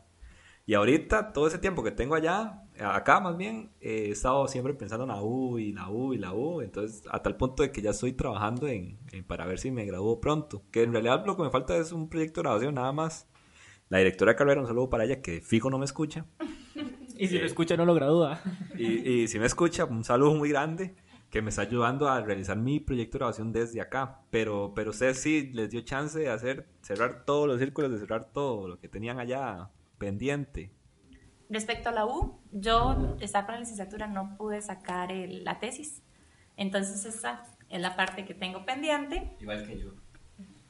Y 0.66 0.74
ahorita, 0.74 1.34
todo 1.34 1.48
ese 1.48 1.58
tiempo 1.58 1.84
que 1.84 1.92
tengo 1.92 2.16
allá, 2.16 2.64
acá 2.80 3.20
más 3.20 3.36
bien, 3.36 3.74
eh, 3.82 4.06
he 4.08 4.12
estado 4.12 4.48
siempre 4.48 4.74
pensando 4.74 5.04
en 5.04 5.10
la 5.10 5.22
U 5.22 5.60
y 5.60 5.74
la 5.74 5.90
U 5.90 6.14
y 6.14 6.18
la 6.18 6.32
U. 6.34 6.62
Entonces, 6.62 7.04
a 7.12 7.22
tal 7.22 7.36
punto 7.36 7.62
de 7.62 7.74
que 7.74 7.82
ya 7.82 7.90
estoy 7.90 8.14
trabajando 8.14 8.70
en, 8.70 9.00
en- 9.12 9.26
para 9.26 9.46
ver 9.46 9.60
si 9.60 9.70
me 9.70 9.84
gradúo 9.84 10.22
pronto. 10.22 10.64
Que 10.72 10.84
en 10.84 10.94
realidad 10.94 11.26
lo 11.26 11.36
que 11.36 11.44
me 11.44 11.50
falta 11.50 11.76
es 11.76 11.92
un 11.92 12.08
proyecto 12.08 12.40
de 12.40 12.44
graduación 12.44 12.76
nada 12.76 12.94
más. 12.94 13.28
La 13.90 13.98
directora 13.98 14.32
de 14.32 14.38
carrera, 14.38 14.62
un 14.62 14.68
saludo 14.68 14.90
para 14.90 15.04
ella, 15.04 15.22
que 15.22 15.42
fijo 15.42 15.70
no 15.70 15.78
me 15.78 15.84
escucha. 15.84 16.26
Y 17.22 17.28
si 17.28 17.38
Eh. 17.38 17.40
lo 17.42 17.46
escucha, 17.46 17.78
no 17.78 17.86
lo 17.86 17.94
gradúa. 17.94 18.40
Y, 18.78 18.86
y 19.10 19.28
si 19.28 19.38
me 19.40 19.46
escucha, 19.46 19.86
un 19.86 20.04
saludo 20.04 20.34
muy 20.36 20.50
grande 20.50 20.96
que 21.30 21.42
me 21.42 21.50
está 21.50 21.62
ayudando 21.62 22.10
a 22.10 22.20
realizar 22.22 22.58
mi 22.58 22.80
proyecto 22.80 23.14
de 23.14 23.20
grabación 23.20 23.52
desde 23.54 23.80
acá. 23.80 24.22
Pero, 24.32 24.74
pero 24.76 24.90
ustedes 24.90 25.20
sí 25.20 25.50
les 25.54 25.70
dio 25.70 25.82
chance 25.82 26.18
de 26.20 26.30
hacer, 26.30 26.68
cerrar 26.82 27.24
todos 27.26 27.48
los 27.48 27.60
círculos, 27.60 27.92
de 27.92 28.00
cerrar 28.00 28.26
todo 28.26 28.68
lo 28.68 28.80
que 28.80 28.88
tenían 28.90 29.20
allá 29.20 29.70
pendiente. 29.98 30.72
Respecto 31.50 31.90
a 31.90 31.92
la 31.92 32.06
U, 32.06 32.40
yo 32.52 33.16
estaba 33.20 33.46
con 33.46 33.54
la 33.56 33.60
licenciatura, 33.62 34.08
no 34.08 34.36
pude 34.38 34.62
sacar 34.62 35.12
el- 35.12 35.44
la 35.44 35.60
tesis. 35.60 36.02
Entonces 36.58 37.06
esa 37.06 37.44
es 37.70 37.80
la 37.82 37.96
parte 37.96 38.26
que 38.26 38.34
tengo 38.34 38.66
pendiente. 38.66 39.36
Igual 39.40 39.68
que 39.68 39.80
yo. 39.80 39.90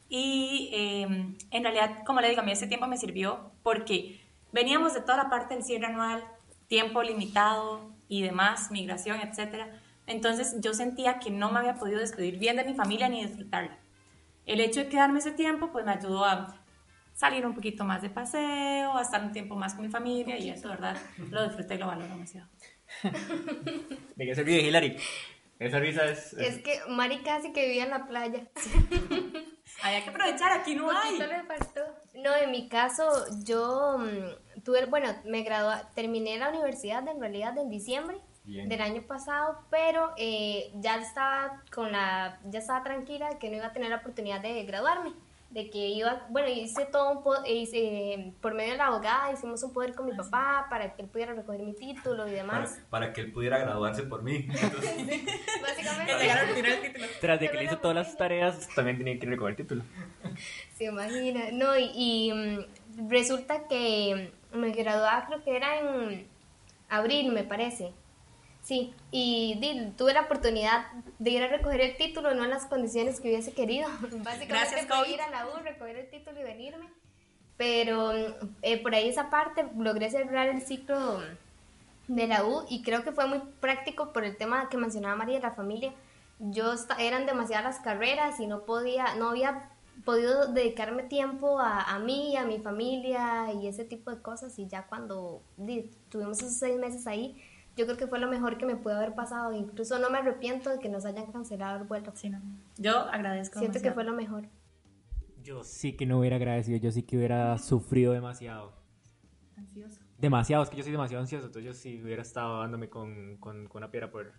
Y 0.09 0.69
eh, 0.73 1.03
en 1.51 1.63
realidad, 1.63 2.03
como 2.05 2.19
le 2.19 2.29
digo, 2.29 2.41
a 2.41 2.43
mí 2.43 2.51
ese 2.51 2.67
tiempo 2.67 2.87
me 2.87 2.97
sirvió 2.97 3.51
porque 3.63 4.19
veníamos 4.51 4.93
de 4.93 5.01
toda 5.01 5.17
la 5.17 5.29
parte 5.29 5.53
del 5.55 5.63
cierre 5.63 5.85
anual, 5.85 6.23
tiempo 6.71 7.03
limitado 7.03 7.91
y 8.07 8.21
demás, 8.21 8.71
migración, 8.71 9.19
etcétera. 9.19 9.77
Entonces 10.07 10.55
yo 10.61 10.73
sentía 10.73 11.19
que 11.19 11.29
no 11.29 11.51
me 11.51 11.59
había 11.59 11.75
podido 11.75 11.99
despedir 11.99 12.39
bien 12.39 12.55
de 12.55 12.63
mi 12.63 12.73
familia 12.73 13.09
ni 13.09 13.25
disfrutarla. 13.25 13.77
El 14.45 14.61
hecho 14.61 14.79
de 14.79 14.87
quedarme 14.87 15.19
ese 15.19 15.33
tiempo, 15.33 15.73
pues 15.73 15.83
me 15.83 15.91
ayudó 15.91 16.23
a 16.23 16.63
salir 17.13 17.45
un 17.45 17.55
poquito 17.55 17.83
más 17.83 18.01
de 18.01 18.09
paseo, 18.09 18.97
a 18.97 19.01
estar 19.01 19.21
un 19.21 19.33
tiempo 19.33 19.57
más 19.57 19.73
con 19.73 19.85
mi 19.85 19.91
familia 19.91 20.37
y 20.39 20.49
eso, 20.49 20.69
¿verdad? 20.69 20.95
Lo 21.29 21.43
disfruté 21.43 21.75
y 21.75 21.77
lo 21.77 21.87
valoro 21.87 22.07
demasiado. 22.07 22.47
¿De 24.15 24.25
qué 24.25 24.33
se 24.33 24.43
ríe 24.43 24.61
Hilary? 24.61 24.95
Esa 25.59 25.77
risa 25.77 26.05
es... 26.05 26.31
Es 26.33 26.59
que 26.59 26.79
Mari 26.87 27.17
casi 27.17 27.51
que 27.51 27.65
vivía 27.65 27.83
en 27.83 27.89
la 27.89 28.07
playa. 28.07 28.47
Hay 29.83 30.01
que 30.03 30.09
aprovechar, 30.09 30.51
aquí 30.53 30.75
no 30.75 30.89
hay. 30.89 31.17
Le 31.17 31.43
faltó. 31.43 31.81
No, 32.15 32.35
en 32.35 32.51
mi 32.51 32.67
caso, 32.67 33.25
yo 33.43 33.97
mm, 33.97 34.50
tuve, 34.63 34.85
bueno, 34.85 35.09
me 35.25 35.43
gradué, 35.43 35.75
terminé 35.95 36.37
la 36.37 36.49
universidad 36.49 37.07
en 37.07 37.19
realidad 37.19 37.57
en 37.57 37.69
diciembre 37.69 38.17
Bien. 38.43 38.67
del 38.69 38.81
año 38.81 39.01
pasado, 39.03 39.59
pero 39.69 40.11
eh, 40.17 40.71
ya 40.75 40.97
estaba 40.97 41.61
con 41.73 41.91
la, 41.91 42.39
ya 42.49 42.59
estaba 42.59 42.83
tranquila 42.83 43.37
que 43.39 43.49
no 43.49 43.57
iba 43.57 43.67
a 43.67 43.73
tener 43.73 43.89
la 43.89 43.97
oportunidad 43.97 44.41
de 44.41 44.63
graduarme, 44.65 45.11
de 45.51 45.69
que 45.69 45.89
iba, 45.89 46.25
bueno, 46.29 46.47
hice 46.47 46.85
todo 46.85 47.11
un, 47.11 47.23
po- 47.23 47.45
hice, 47.45 48.31
por 48.41 48.53
medio 48.53 48.71
de 48.71 48.77
la 48.77 48.87
abogada, 48.87 49.33
hicimos 49.33 49.61
un 49.63 49.73
poder 49.73 49.93
con 49.93 50.05
mi 50.07 50.13
papá 50.15 50.65
para 50.69 50.93
que 50.95 51.01
él 51.01 51.09
pudiera 51.09 51.33
recoger 51.33 51.61
mi 51.61 51.73
título 51.73 52.25
y 52.27 52.31
demás. 52.31 52.79
para 52.89 53.11
que 53.11 53.19
él 53.21 53.31
pudiera 53.33 53.57
graduarse 53.59 54.03
por 54.03 54.23
mí. 54.23 54.47
Básicamente. 55.61 56.93
Tras 57.19 57.39
de 57.39 57.49
que 57.49 57.57
le 57.57 57.63
hizo 57.65 57.77
todas 57.79 57.95
las 57.95 58.17
tareas, 58.17 58.67
también 58.75 58.97
tenía 58.97 59.19
que 59.19 59.25
recoger 59.25 59.51
el 59.51 59.57
título. 59.57 59.83
Se 60.77 60.85
imagina. 60.85 61.51
No, 61.51 61.77
y, 61.77 61.91
y, 61.95 62.33
mm, 62.33 63.09
resulta 63.09 63.67
que 63.67 64.31
me 64.53 64.71
graduaba, 64.71 65.25
creo 65.27 65.43
que 65.43 65.55
era 65.55 65.79
en 65.79 66.27
abril, 66.89 67.31
me 67.31 67.43
parece. 67.43 67.91
Sí, 68.61 68.93
y 69.09 69.57
di- 69.59 69.91
tuve 69.97 70.13
la 70.13 70.21
oportunidad 70.21 70.85
de 71.17 71.29
ir 71.31 71.41
a 71.43 71.47
recoger 71.47 71.81
el 71.81 71.97
título, 71.97 72.35
no 72.35 72.43
en 72.43 72.51
las 72.51 72.65
condiciones 72.67 73.19
que 73.19 73.29
hubiese 73.29 73.53
querido. 73.53 73.87
Básicamente 74.01 74.45
Gracias, 74.45 74.85
fue 74.85 74.97
COVID. 74.97 75.13
ir 75.13 75.21
a 75.21 75.29
la 75.29 75.47
U, 75.47 75.51
recoger 75.63 75.95
el 75.97 76.09
título 76.11 76.39
y 76.39 76.43
venirme. 76.43 76.87
Pero 77.57 78.11
eh, 78.61 78.81
por 78.81 78.93
ahí 78.95 79.09
esa 79.09 79.29
parte 79.29 79.65
logré 79.77 80.09
cerrar 80.09 80.47
el 80.49 80.61
ciclo 80.61 81.21
de 82.07 82.27
la 82.27 82.43
U 82.45 82.65
y 82.69 82.81
creo 82.83 83.03
que 83.03 83.11
fue 83.11 83.27
muy 83.27 83.39
práctico 83.59 84.11
por 84.13 84.23
el 84.25 84.35
tema 84.37 84.67
que 84.69 84.77
mencionaba 84.77 85.15
María 85.15 85.35
de 85.37 85.43
la 85.43 85.51
familia. 85.51 85.93
Yo 86.39 86.73
eran 86.97 87.25
demasiadas 87.27 87.65
las 87.65 87.79
carreras 87.79 88.39
y 88.39 88.47
no 88.47 88.61
podía, 88.65 89.13
no 89.15 89.29
había 89.29 89.69
podido 90.05 90.51
dedicarme 90.51 91.03
tiempo 91.03 91.59
a, 91.59 91.81
a 91.81 91.99
mí, 91.99 92.35
a 92.35 92.45
mi 92.45 92.59
familia 92.59 93.53
y 93.53 93.67
ese 93.67 93.85
tipo 93.85 94.11
de 94.11 94.21
cosas 94.21 94.57
y 94.59 94.67
ya 94.67 94.87
cuando 94.87 95.43
di, 95.57 95.91
tuvimos 96.09 96.39
esos 96.39 96.53
seis 96.53 96.79
meses 96.79 97.07
ahí, 97.07 97.41
yo 97.77 97.85
creo 97.85 97.97
que 97.97 98.07
fue 98.07 98.19
lo 98.19 98.27
mejor 98.27 98.57
que 98.57 98.65
me 98.65 98.75
pudo 98.75 98.95
haber 98.95 99.15
pasado. 99.15 99.53
Incluso 99.53 99.97
no 99.99 100.09
me 100.09 100.17
arrepiento 100.17 100.69
de 100.69 100.79
que 100.79 100.89
nos 100.89 101.05
hayan 101.05 101.31
cancelado 101.31 101.81
el 101.81 101.87
vuelo. 101.87 102.11
Sí, 102.15 102.29
no. 102.29 102.41
Yo 102.77 102.97
agradezco. 102.97 103.59
Siento 103.59 103.79
que 103.79 103.89
demasiado. 103.89 103.95
fue 103.95 104.03
lo 104.03 104.13
mejor. 104.13 104.49
Yo 105.43 105.63
sí 105.63 105.93
que 105.93 106.05
no 106.05 106.19
hubiera 106.19 106.35
agradecido, 106.35 106.77
yo 106.77 106.91
sí 106.91 107.03
que 107.03 107.17
hubiera 107.17 107.57
sufrido 107.57 108.13
demasiado. 108.13 108.73
Ansioso. 109.55 110.01
Demasiado, 110.19 110.63
es 110.63 110.69
que 110.69 110.77
yo 110.77 110.83
soy 110.83 110.91
demasiado 110.91 111.21
ansioso, 111.21 111.47
entonces 111.47 111.65
yo 111.65 111.73
sí 111.73 111.99
hubiera 112.03 112.21
estado 112.21 112.59
dándome 112.59 112.89
con, 112.89 113.37
con, 113.37 113.67
con 113.67 113.81
una 113.81 113.89
piedra 113.89 114.11
por 114.11 114.31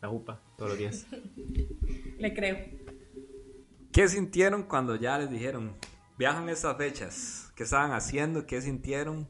la 0.00 0.08
jupa 0.08 0.40
todos 0.56 0.70
los 0.70 0.78
días. 0.78 1.06
Le 2.18 2.32
creo. 2.32 2.56
¿Qué 3.92 4.06
sintieron 4.08 4.62
cuando 4.62 4.94
ya 4.94 5.18
les 5.18 5.28
dijeron, 5.30 5.76
viajan 6.16 6.48
estas 6.48 6.76
fechas? 6.76 7.52
¿Qué 7.56 7.64
estaban 7.64 7.92
haciendo? 7.92 8.46
¿Qué 8.46 8.60
sintieron? 8.62 9.28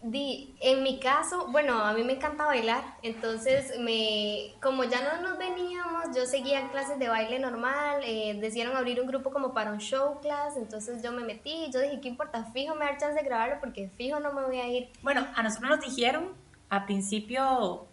Di, 0.00 0.54
en 0.60 0.82
mi 0.82 0.98
caso, 0.98 1.48
bueno, 1.48 1.78
a 1.78 1.92
mí 1.92 2.04
me 2.04 2.14
encanta 2.14 2.46
bailar, 2.46 2.82
entonces 3.02 3.78
me, 3.80 4.54
como 4.62 4.84
ya 4.84 5.02
no 5.02 5.28
nos 5.28 5.38
veníamos, 5.38 6.16
yo 6.16 6.24
seguía 6.24 6.70
clases 6.70 6.98
de 6.98 7.08
baile 7.08 7.38
normal, 7.38 8.00
eh, 8.04 8.38
decidieron 8.40 8.74
abrir 8.76 8.98
un 8.98 9.06
grupo 9.06 9.30
como 9.30 9.52
para 9.52 9.70
un 9.70 9.80
show 9.80 10.18
class, 10.22 10.56
entonces 10.56 11.02
yo 11.02 11.12
me 11.12 11.24
metí, 11.24 11.70
yo 11.70 11.80
dije, 11.80 12.00
¿qué 12.00 12.08
importa? 12.08 12.44
Fijo 12.54 12.74
me 12.74 12.86
da 12.86 12.96
chance 12.96 13.20
de 13.20 13.26
grabarlo 13.26 13.56
porque 13.60 13.90
fijo 13.98 14.20
no 14.20 14.32
me 14.32 14.46
voy 14.46 14.58
a 14.58 14.68
ir. 14.68 14.88
Bueno, 15.02 15.26
a 15.34 15.42
nosotros 15.42 15.68
nos 15.68 15.80
dijeron 15.80 16.32
a 16.70 16.86
principio, 16.86 17.86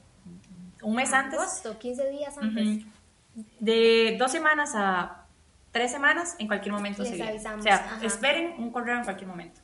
un 0.82 0.96
mes 0.96 1.12
antes, 1.12 1.38
Agosto, 1.38 1.78
15 1.78 2.10
días 2.12 2.38
antes. 2.38 2.84
Ujú. 2.84 2.95
De 3.60 4.16
dos 4.20 4.32
semanas 4.32 4.74
a 4.76 5.26
tres 5.72 5.92
semanas, 5.92 6.36
en 6.40 6.48
cualquier 6.48 6.74
momento 6.74 7.02
Les 7.02 7.10
se 7.12 7.16
viene. 7.16 7.32
avisamos, 7.32 7.60
O 7.60 7.64
sea, 7.64 7.76
ajá. 7.76 8.06
esperen 8.06 8.56
un 8.58 8.72
correo 8.72 8.98
en 8.98 9.04
cualquier 9.04 9.28
momento. 9.28 9.60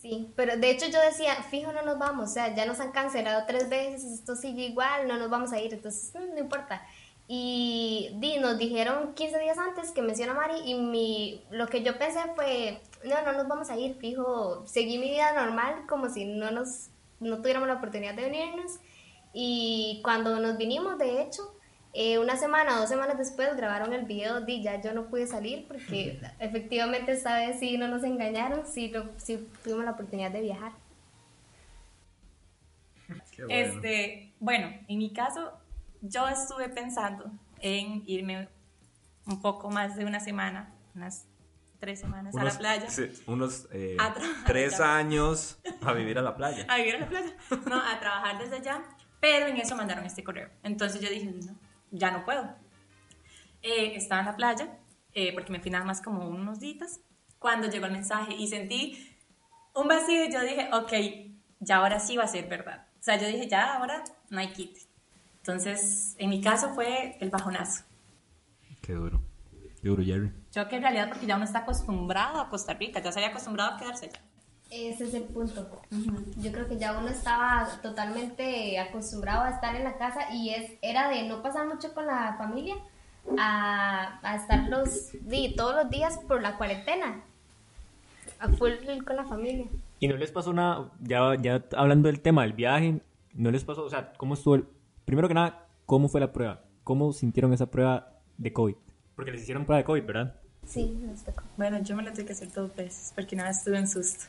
Sí, 0.00 0.32
pero 0.36 0.56
de 0.56 0.70
hecho 0.70 0.86
yo 0.88 1.00
decía, 1.00 1.34
fijo 1.44 1.72
no 1.72 1.82
nos 1.82 1.98
vamos, 1.98 2.30
o 2.30 2.32
sea, 2.32 2.54
ya 2.54 2.66
nos 2.66 2.78
han 2.80 2.92
cancelado 2.92 3.46
tres 3.46 3.68
veces, 3.70 4.04
esto 4.04 4.36
sigue 4.36 4.64
igual, 4.66 5.08
no 5.08 5.16
nos 5.16 5.30
vamos 5.30 5.52
a 5.52 5.60
ir, 5.60 5.72
entonces 5.72 6.12
mm, 6.14 6.34
no 6.34 6.40
importa. 6.40 6.82
Y 7.26 8.10
di, 8.16 8.38
nos 8.38 8.58
dijeron 8.58 9.14
15 9.14 9.38
días 9.38 9.56
antes 9.56 9.92
que 9.92 10.02
menciona 10.02 10.34
Mari 10.34 10.60
y 10.64 10.74
mi, 10.74 11.42
lo 11.50 11.68
que 11.68 11.82
yo 11.82 11.96
pensé 11.98 12.20
fue, 12.34 12.82
no, 13.04 13.22
no 13.22 13.32
nos 13.32 13.48
vamos 13.48 13.70
a 13.70 13.78
ir, 13.78 13.94
fijo, 13.94 14.66
seguí 14.66 14.98
mi 14.98 15.08
vida 15.08 15.32
normal 15.32 15.86
como 15.88 16.10
si 16.10 16.26
no 16.26 16.50
nos, 16.50 16.90
no 17.20 17.38
tuviéramos 17.38 17.68
la 17.68 17.76
oportunidad 17.76 18.14
de 18.14 18.22
venirnos. 18.24 18.72
Y 19.32 20.00
cuando 20.04 20.38
nos 20.38 20.58
vinimos, 20.58 20.98
de 20.98 21.22
hecho, 21.22 21.53
eh, 21.94 22.18
una 22.18 22.36
semana 22.36 22.76
dos 22.78 22.88
semanas 22.88 23.16
después 23.16 23.56
grabaron 23.56 23.92
el 23.92 24.04
video, 24.04 24.40
di, 24.40 24.62
ya 24.62 24.80
yo 24.80 24.92
no 24.94 25.06
pude 25.08 25.26
salir 25.26 25.66
porque 25.68 26.20
efectivamente 26.40 27.12
esta 27.12 27.36
vez 27.36 27.58
sí 27.60 27.78
no 27.78 27.86
nos 27.88 28.02
engañaron, 28.04 28.66
sí, 28.66 28.90
no- 28.90 29.10
sí 29.16 29.48
tuvimos 29.62 29.84
la 29.84 29.92
oportunidad 29.92 30.30
de 30.32 30.40
viajar. 30.40 30.72
Qué 33.32 33.44
bueno. 33.44 33.72
Este, 33.74 34.32
bueno, 34.40 34.68
en 34.88 34.98
mi 34.98 35.12
caso, 35.12 35.52
yo 36.00 36.28
estuve 36.28 36.68
pensando 36.68 37.30
en 37.60 38.02
irme 38.06 38.48
un 39.26 39.40
poco 39.40 39.70
más 39.70 39.96
de 39.96 40.04
una 40.04 40.20
semana, 40.20 40.72
unas 40.94 41.26
tres 41.80 42.00
semanas 42.00 42.34
a 42.36 42.44
la 42.44 42.50
playa. 42.58 42.88
sí, 42.90 43.10
unos 43.26 43.68
eh, 43.72 43.96
A 44.00 44.14
tres 44.46 44.80
años 44.80 45.58
a 45.82 45.92
vivir 45.92 46.18
a 46.18 46.22
la 46.22 46.34
playa. 46.36 46.66
a 46.68 46.76
vivir 46.76 46.94
en 46.96 47.00
la 47.02 47.08
playa, 47.08 47.36
no, 47.68 47.76
a 47.80 47.98
trabajar 48.00 48.38
desde 48.38 48.56
allá, 48.56 48.82
pero 49.20 49.46
en 49.46 49.56
eso 49.58 49.76
mandaron 49.76 50.04
este 50.04 50.24
correo. 50.24 50.48
Entonces 50.62 51.00
yo 51.00 51.08
dije, 51.10 51.26
no, 51.26 51.54
ya 51.94 52.10
no 52.10 52.24
puedo. 52.24 52.44
Eh, 53.62 53.96
estaba 53.96 54.20
en 54.20 54.26
la 54.26 54.36
playa, 54.36 54.78
eh, 55.14 55.32
porque 55.32 55.52
me 55.52 55.60
fui 55.60 55.70
nada 55.70 55.84
más 55.84 56.02
como 56.02 56.28
unos 56.28 56.60
días, 56.60 57.00
cuando 57.38 57.68
llegó 57.68 57.86
el 57.86 57.92
mensaje 57.92 58.34
y 58.34 58.46
sentí 58.48 59.16
un 59.74 59.88
vacío 59.88 60.24
y 60.24 60.32
yo 60.32 60.40
dije, 60.40 60.68
ok, 60.72 60.92
ya 61.60 61.76
ahora 61.76 62.00
sí 62.00 62.16
va 62.16 62.24
a 62.24 62.28
ser 62.28 62.48
verdad. 62.48 62.86
O 62.98 63.02
sea, 63.02 63.16
yo 63.16 63.26
dije, 63.26 63.48
ya 63.48 63.76
ahora 63.76 64.02
no 64.30 64.38
hay 64.38 64.52
quite. 64.52 64.80
Entonces, 65.38 66.14
en 66.18 66.30
mi 66.30 66.40
caso 66.40 66.74
fue 66.74 67.16
el 67.20 67.30
bajonazo. 67.30 67.84
Qué 68.80 68.94
duro. 68.94 69.20
Qué 69.80 69.88
duro, 69.88 70.02
Jerry. 70.02 70.32
Yo 70.52 70.68
que 70.68 70.76
en 70.76 70.82
realidad 70.82 71.08
porque 71.08 71.26
ya 71.26 71.36
uno 71.36 71.44
está 71.44 71.60
acostumbrado 71.60 72.40
a 72.40 72.48
Costa 72.48 72.74
Rica, 72.74 73.00
ya 73.00 73.12
se 73.12 73.18
había 73.18 73.30
acostumbrado 73.30 73.74
a 73.74 73.78
quedarse 73.78 74.06
allá. 74.06 74.22
Ese 74.70 75.04
es 75.04 75.14
el 75.14 75.24
punto. 75.24 75.68
Yo 76.38 76.50
creo 76.50 76.68
que 76.68 76.78
ya 76.78 76.98
uno 76.98 77.08
estaba 77.08 77.68
totalmente 77.82 78.78
acostumbrado 78.78 79.42
a 79.44 79.50
estar 79.50 79.76
en 79.76 79.84
la 79.84 79.96
casa 79.98 80.32
y 80.32 80.50
es 80.50 80.72
era 80.82 81.08
de 81.08 81.28
no 81.28 81.42
pasar 81.42 81.66
mucho 81.66 81.94
con 81.94 82.06
la 82.06 82.34
familia 82.38 82.74
a, 83.38 84.18
a 84.22 84.36
estar 84.36 84.68
los, 84.68 85.12
di, 85.20 85.54
todos 85.54 85.76
los 85.76 85.90
días 85.90 86.18
por 86.26 86.42
la 86.42 86.56
cuarentena. 86.56 87.22
A 88.40 88.48
full 88.48 88.72
con 89.04 89.16
la 89.16 89.24
familia. 89.24 89.66
¿Y 90.00 90.08
no 90.08 90.16
les 90.16 90.32
pasó 90.32 90.52
nada, 90.52 90.90
ya, 91.00 91.34
ya 91.40 91.64
hablando 91.76 92.08
del 92.08 92.20
tema 92.20 92.42
del 92.42 92.52
viaje, 92.52 93.00
no 93.32 93.50
les 93.50 93.64
pasó, 93.64 93.84
o 93.84 93.90
sea, 93.90 94.12
cómo 94.16 94.34
estuvo 94.34 94.56
el, 94.56 94.66
primero 95.04 95.28
que 95.28 95.34
nada, 95.34 95.66
cómo 95.86 96.08
fue 96.08 96.20
la 96.20 96.32
prueba? 96.32 96.62
¿Cómo 96.82 97.12
sintieron 97.12 97.52
esa 97.52 97.70
prueba 97.70 98.12
de 98.36 98.52
COVID? 98.52 98.74
Porque 99.16 99.30
les 99.30 99.42
hicieron 99.42 99.64
prueba 99.64 99.78
de 99.78 99.84
COVID, 99.84 100.04
¿verdad? 100.04 100.34
Sí, 100.66 100.98
nos 101.00 101.22
tocó. 101.22 101.42
Bueno, 101.56 101.82
yo 101.82 101.96
me 101.96 102.02
la 102.02 102.12
tuve 102.12 102.26
que 102.26 102.32
hacer 102.32 102.52
dos 102.52 102.74
veces 102.74 103.12
porque 103.14 103.34
una 103.34 103.44
vez 103.44 103.58
estuve 103.58 103.78
en 103.78 103.88
susto. 103.88 104.24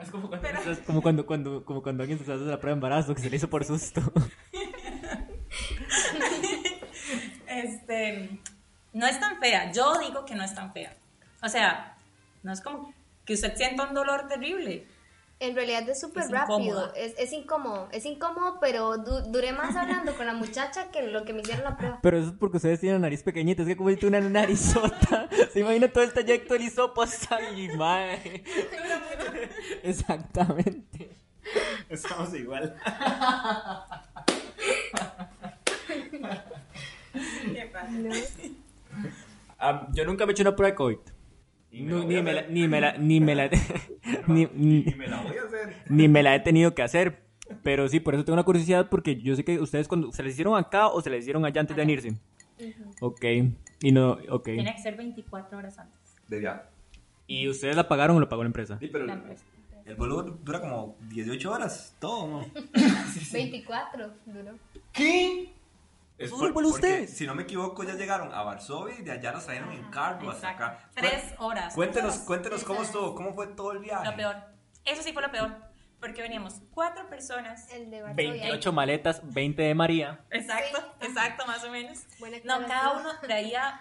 Es 0.00 0.10
como 0.10 0.28
cuando, 0.28 0.48
como 0.86 1.02
cuando, 1.02 1.26
cuando, 1.26 1.64
como 1.64 1.82
cuando 1.82 2.02
alguien 2.02 2.18
se 2.18 2.32
hace 2.32 2.44
la 2.44 2.58
prueba 2.58 2.74
de 2.74 2.78
embarazo 2.78 3.14
que 3.14 3.20
se 3.20 3.28
le 3.28 3.36
hizo 3.36 3.50
por 3.50 3.64
susto. 3.64 4.00
Este, 7.46 8.38
no 8.92 9.06
es 9.06 9.20
tan 9.20 9.38
fea. 9.38 9.72
Yo 9.72 9.98
digo 9.98 10.24
que 10.24 10.34
no 10.34 10.44
es 10.44 10.54
tan 10.54 10.72
fea. 10.72 10.96
O 11.42 11.48
sea, 11.48 11.96
no 12.42 12.52
es 12.52 12.60
como 12.60 12.94
que 13.24 13.34
usted 13.34 13.54
sienta 13.56 13.86
un 13.86 13.94
dolor 13.94 14.28
terrible. 14.28 14.86
En 15.42 15.54
realidad 15.54 15.88
es 15.88 15.98
súper 15.98 16.24
rápido, 16.28 16.92
es, 16.94 17.14
es 17.18 17.32
incómodo, 17.32 17.88
es 17.92 18.04
incómodo, 18.04 18.58
pero 18.60 18.98
du- 18.98 19.22
duré 19.32 19.52
más 19.52 19.74
hablando 19.74 20.14
con 20.14 20.26
la 20.26 20.34
muchacha 20.34 20.90
que 20.90 21.02
lo 21.06 21.24
que 21.24 21.32
me 21.32 21.40
hicieron 21.40 21.64
la 21.64 21.78
prueba. 21.78 21.98
Pero 22.02 22.18
eso 22.18 22.28
es 22.28 22.34
porque 22.38 22.58
ustedes 22.58 22.78
tienen 22.78 23.00
la 23.00 23.06
nariz 23.06 23.22
pequeñita, 23.22 23.62
es 23.62 23.68
que 23.68 23.74
como 23.76 23.88
si 23.90 24.04
una 24.04 24.20
narizota. 24.20 25.28
Se 25.52 25.60
imagina 25.60 25.88
todo 25.90 26.04
el 26.04 26.12
trayecto 26.12 26.52
del 26.52 26.64
hisopo 26.64 27.02
hasta 27.02 27.36
ahí, 27.36 27.68
mae. 27.76 28.44
Exactamente. 29.82 31.16
Estamos 31.88 32.34
igual. 32.34 32.76
Ah, 39.58 39.88
yo 39.92 40.04
nunca 40.04 40.24
me 40.26 40.30
he 40.30 40.34
hecho 40.34 40.42
una 40.42 40.56
prueba 40.56 40.70
de 40.70 40.76
COVID. 40.76 40.98
Ni 41.72 41.82
me 42.22 42.32
la, 42.32 42.42
ni 42.42 42.66
me 42.68 42.80
la, 42.80 42.92
ni 42.98 43.20
me 43.20 43.34
la, 43.34 43.48
ni, 44.26 44.46
ni- 44.54 44.94
me 44.96 45.06
la. 45.06 45.19
Ni 45.90 46.08
me 46.08 46.22
la 46.22 46.34
he 46.34 46.40
tenido 46.40 46.74
que 46.74 46.82
hacer. 46.82 47.22
Pero 47.62 47.88
sí, 47.88 47.98
por 47.98 48.14
eso 48.14 48.24
tengo 48.24 48.34
una 48.34 48.44
curiosidad, 48.44 48.88
porque 48.88 49.20
yo 49.20 49.34
sé 49.34 49.44
que 49.44 49.58
ustedes 49.58 49.88
cuando 49.88 50.12
se 50.12 50.22
les 50.22 50.34
hicieron 50.34 50.56
acá 50.56 50.86
o 50.86 51.02
se 51.02 51.10
les 51.10 51.22
hicieron 51.22 51.44
allá 51.44 51.60
antes 51.60 51.76
de 51.76 51.82
venirse. 51.82 52.14
Ok. 53.00 53.24
Y 53.82 53.92
no, 53.92 54.18
ok. 54.28 54.44
Tiene 54.44 54.74
que 54.74 54.80
ser 54.82 54.96
24 54.96 55.58
horas 55.58 55.78
antes. 55.78 55.98
De 56.28 56.40
ya. 56.42 56.68
¿Y 57.26 57.48
ustedes 57.48 57.74
la 57.76 57.88
pagaron 57.88 58.16
o 58.16 58.20
lo 58.20 58.28
pagó 58.28 58.42
la 58.42 58.48
empresa? 58.48 58.78
Sí, 58.78 58.88
pero 58.88 59.06
La 59.06 59.14
el, 59.14 59.18
empresa. 59.20 59.44
el 59.84 59.94
vuelo 59.96 60.22
dura 60.22 60.60
como 60.60 60.96
18 61.08 61.50
horas, 61.50 61.96
todo, 61.98 62.26
¿no? 62.26 62.46
24 63.32 64.10
duró. 64.26 64.52
¿Qué? 64.92 65.52
Es 66.18 66.30
¿Solo 66.30 66.48
el 66.48 66.52
vuelo 66.52 66.70
porque, 66.70 66.86
ustedes? 66.86 67.16
Si 67.16 67.26
no 67.26 67.34
me 67.34 67.44
equivoco, 67.44 67.82
ya 67.82 67.94
llegaron 67.94 68.32
a 68.32 68.42
Varsovia 68.42 68.94
y 68.98 69.02
de 69.02 69.12
allá 69.12 69.32
nos 69.32 69.46
trajeron 69.46 69.72
en 69.72 69.82
cargo 69.90 70.30
hasta 70.30 70.50
acá. 70.50 70.90
Tres 70.94 71.32
horas. 71.38 71.74
Cuéntenos, 71.74 72.18
cuéntenos 72.18 72.62
cómo 72.62 72.82
estuvo, 72.82 73.14
cómo 73.14 73.32
fue 73.32 73.46
todo 73.48 73.72
el 73.72 73.78
viaje. 73.78 74.04
Lo 74.04 74.14
peor. 74.16 74.36
Eso 74.84 75.02
sí 75.02 75.12
fue 75.12 75.22
lo 75.22 75.30
peor. 75.30 75.69
Porque 76.00 76.22
veníamos 76.22 76.62
cuatro 76.72 77.08
personas. 77.08 77.70
El 77.72 77.90
de 77.90 78.02
Varsovia. 78.02 78.30
28 78.32 78.72
maletas, 78.72 79.20
20 79.22 79.62
de 79.62 79.74
María. 79.74 80.20
Exacto, 80.30 80.78
Sí. 81.00 81.06
exacto, 81.06 81.46
más 81.46 81.62
o 81.64 81.70
menos. 81.70 82.04
Buena 82.18 82.38
No, 82.44 82.66
cada 82.66 82.98
uno 82.98 83.10
traía, 83.20 83.80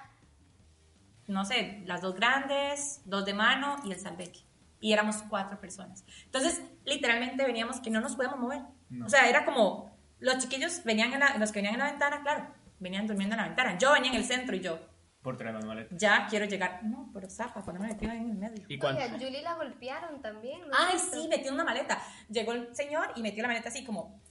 no 1.28 1.46
sé, 1.46 1.82
las 1.86 2.02
dos 2.02 2.16
grandes, 2.16 3.02
dos 3.06 3.26
de 3.26 3.34
mano 3.34 3.78
y 3.86 3.92
el 3.92 4.00
salveque. 4.00 4.42
Y 4.82 4.94
éramos 4.94 5.18
cuatro 5.30 5.60
personas. 5.60 6.04
Entonces, 6.26 6.62
literalmente 6.86 7.44
veníamos 7.46 7.80
que 7.80 7.90
no 7.90 8.02
nos 8.02 8.16
podíamos 8.16 8.40
mover. 8.40 8.62
O 9.06 9.10
sea, 9.10 9.30
era 9.30 9.46
como, 9.46 9.98
los 10.20 10.38
chiquillos 10.40 10.84
venían 10.84 11.14
en 11.14 11.20
la, 11.20 11.38
los 11.38 11.52
que 11.52 11.60
venían 11.60 11.76
en 11.76 11.80
la 11.80 11.92
ventana, 11.92 12.22
claro, 12.22 12.48
venían 12.80 13.06
durmiendo 13.08 13.36
en 13.36 13.42
la 13.42 13.48
ventana. 13.48 13.78
Yo 13.78 13.92
venía 13.94 14.12
en 14.12 14.18
el 14.18 14.26
centro 14.26 14.56
y 14.56 14.62
yo, 14.62 14.80
Por 15.22 15.36
traer 15.36 15.54
las 15.56 15.66
maletas. 15.66 15.98
ya 16.00 16.28
quiero 16.30 16.46
llegar. 16.46 16.82
No, 16.84 17.10
pero 17.14 17.30
zafa, 17.30 17.62
cuando 17.62 17.82
me 17.82 17.90
metí 17.90 18.06
ahí 18.06 18.18
en 18.20 18.30
el 18.30 18.38
medio. 18.38 18.64
¿Y 18.70 18.80
cuánto? 18.80 19.02
a 19.04 19.10
Julie 19.10 19.42
la 19.42 19.56
golpearon 19.56 20.22
también. 20.22 20.62
¿no? 20.62 20.68
Ay, 20.78 20.98
sí, 20.98 21.28
metió 21.28 21.54
una 21.54 21.66
maleta. 21.66 22.02
Llegó 22.30 22.54
el 22.54 22.74
señor 22.74 23.08
y 23.16 23.22
metió 23.22 23.42
la 23.42 23.50
maleta 23.50 23.68
así 23.68 23.84
como, 23.84 24.22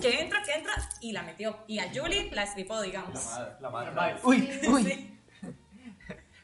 que 0.00 0.20
entra, 0.20 0.42
que 0.42 0.52
entra, 0.52 0.72
y 1.02 1.12
la 1.12 1.22
metió. 1.22 1.58
Y 1.66 1.78
a 1.80 1.90
Julie 1.94 2.30
la 2.32 2.44
estripó, 2.44 2.80
digamos. 2.80 3.30
La 3.60 3.68
madre. 3.68 4.16
Uy, 4.24 4.48
uy. 4.68 4.84
Sí. 4.84 5.18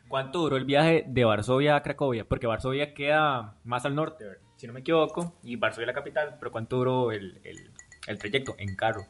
¿Cuánto 0.09 0.41
duró 0.41 0.57
el 0.57 0.65
viaje 0.65 1.05
de 1.07 1.25
Varsovia 1.25 1.77
a 1.77 1.83
Cracovia? 1.83 2.25
Porque 2.25 2.47
Varsovia 2.47 2.95
queda 2.95 3.57
más 3.65 3.85
al 3.85 3.95
norte, 3.95 4.25
si 4.57 4.67
no 4.67 4.73
me 4.73 4.81
equivoco, 4.81 5.35
y 5.43 5.57
Varsovia 5.57 5.85
es 5.85 5.89
la 5.89 5.93
capital, 5.93 6.37
pero 6.39 6.51
¿cuánto 6.51 6.77
duró 6.77 7.13
el, 7.13 7.41
el, 7.45 7.71
el 8.07 8.19
trayecto 8.19 8.55
en 8.59 8.75
carro? 8.75 9.07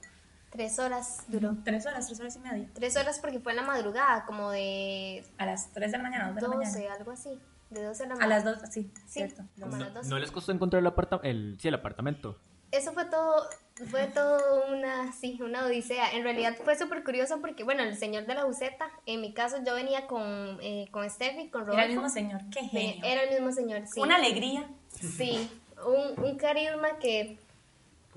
Tres 0.51 0.79
horas 0.79 1.25
duró. 1.29 1.57
Tres 1.65 1.87
horas, 1.87 2.07
tres 2.07 2.21
horas 2.21 2.37
y 2.37 2.39
media. 2.41 2.69
Tres 2.75 2.97
horas 2.97 3.19
porque 3.21 3.39
fue 3.41 3.53
en 3.53 3.57
la 3.57 3.63
madrugada, 3.63 4.25
como 4.25 4.51
de 4.51 5.25
A 5.39 5.47
las 5.47 5.71
tres 5.73 5.93
de 5.93 5.99
la 5.99 6.05
mañana, 6.05 6.27
dos 6.29 6.37
de 6.37 6.41
la 6.43 6.49
12, 6.57 6.73
mañana. 6.79 6.95
algo 6.95 7.11
así. 7.13 7.39
De 7.71 7.83
12 7.85 8.03
de 8.03 8.09
la 8.09 8.15
A 8.15 8.19
mañana. 8.19 8.35
las 8.35 8.45
dos, 8.45 8.71
sí, 8.73 8.91
Sí, 8.95 9.03
cierto. 9.09 9.43
como 9.61 9.77
a 9.77 9.79
las 9.81 9.95
12. 9.95 10.09
¿No 10.09 10.19
les 10.19 10.31
costó 10.31 10.53
encontrar 10.53 10.81
el, 10.81 10.87
aparta 10.87 11.21
el, 11.23 11.59
sí, 11.61 11.69
el 11.69 11.75
apartamento? 11.75 12.39
Eso 12.71 12.93
fue 12.93 13.07
todo, 13.07 13.47
fue 13.91 14.07
todo 14.09 14.67
una, 14.75 15.11
sí, 15.13 15.39
una 15.43 15.65
odisea. 15.67 16.13
En 16.13 16.23
realidad 16.23 16.55
fue 16.65 16.77
súper 16.77 17.03
curioso 17.05 17.41
porque, 17.41 17.65
bueno, 17.65 17.83
el 17.83 17.97
señor 17.97 18.27
de 18.27 18.35
la 18.35 18.45
buceta, 18.45 18.91
en 19.07 19.21
mi 19.23 19.33
caso 19.33 19.57
yo 19.67 19.75
venía 19.75 20.07
con, 20.07 20.59
eh, 20.61 20.87
con 20.91 21.09
Steffi, 21.09 21.49
con 21.49 21.63
Rodolfo. 21.63 21.79
Era 21.79 21.85
el 21.85 21.93
mismo 21.93 22.09
señor, 22.11 22.41
qué 22.51 22.61
genio. 22.65 23.05
Era 23.05 23.23
el 23.23 23.31
mismo 23.31 23.53
señor, 23.53 23.87
sí. 23.87 24.01
Una 24.01 24.17
alegría. 24.17 24.69
Sí, 24.91 25.51
un, 25.87 26.23
un 26.25 26.37
carisma 26.37 26.99
que 27.01 27.39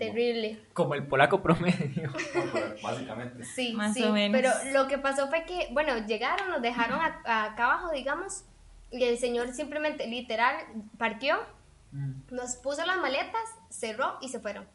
terrible. 0.08 0.60
Como 0.74 0.94
el 0.96 1.06
polaco 1.08 1.42
promedio. 1.42 2.12
Básicamente. 2.84 3.44
Sí, 3.46 3.74
Más 3.74 3.94
sí. 3.94 4.04
o 4.04 4.12
menos. 4.12 4.40
Pero 4.40 4.52
lo 4.74 4.88
que 4.88 4.98
pasó 4.98 5.28
fue 5.28 5.44
que, 5.46 5.70
bueno, 5.72 5.98
llegaron, 6.06 6.50
nos 6.50 6.62
dejaron 6.62 7.00
a- 7.00 7.22
a- 7.26 7.44
acá 7.46 7.66
abajo, 7.66 7.92
digamos, 7.92 8.44
y 8.92 9.04
el 9.04 9.18
señor 9.18 9.54
simplemente, 9.54 10.08
literal, 10.08 10.56
parqueó, 10.98 11.38
nos 12.30 12.56
puso 12.56 12.86
las 12.86 12.98
maletas, 12.98 13.42
cerró 13.70 14.18
y 14.22 14.30
se 14.30 14.40
fueron. 14.40 14.68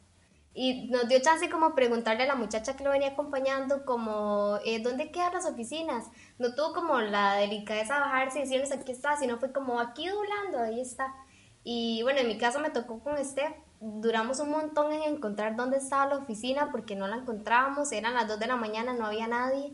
Y 0.59 0.89
nos 0.89 1.07
dio 1.09 1.21
chance 1.21 1.51
como 1.51 1.75
preguntarle 1.75 2.23
a 2.23 2.27
la 2.27 2.35
muchacha 2.35 2.77
que 2.77 2.85
lo 2.85 2.91
venía 2.91 3.09
acompañando 3.09 3.85
como, 3.85 4.59
eh, 4.65 4.81
¿dónde 4.83 5.11
quedan 5.11 5.35
las 5.35 5.45
oficinas? 5.45 6.07
No 6.39 6.55
tuvo 6.55 6.73
como 6.73 6.99
la 7.01 7.35
delicadeza 7.35 7.95
de 7.95 8.01
bajarse 8.01 8.39
y 8.39 8.43
decirles 8.43 8.73
aquí 8.73 8.91
está, 8.93 9.17
sino 9.19 9.37
fue 9.39 9.53
como 9.53 9.81
aquí 9.81 10.09
doblando, 10.09 10.61
ahí 10.61 10.81
está. 10.81 11.15
Y 11.63 12.01
bueno, 12.03 12.21
en 12.21 12.29
mi 12.29 12.39
caso 12.39 12.59
me 12.61 12.71
tocó 12.71 13.01
con 13.01 13.23
Steph, 13.23 13.55
duramos 13.81 14.41
un 14.41 14.51
montón 14.51 14.93
en 14.93 15.03
encontrar 15.15 15.57
dónde 15.57 15.79
estaba 15.79 16.07
la 16.07 16.17
oficina 16.17 16.71
porque 16.71 16.97
no 16.97 17.07
la 17.07 17.17
encontrábamos, 17.17 17.93
eran 17.93 18.15
las 18.15 18.29
2 18.29 18.39
de 18.39 18.47
la 18.47 18.57
mañana, 18.57 18.95
no 18.95 19.07
había 19.07 19.27
nadie. 19.27 19.73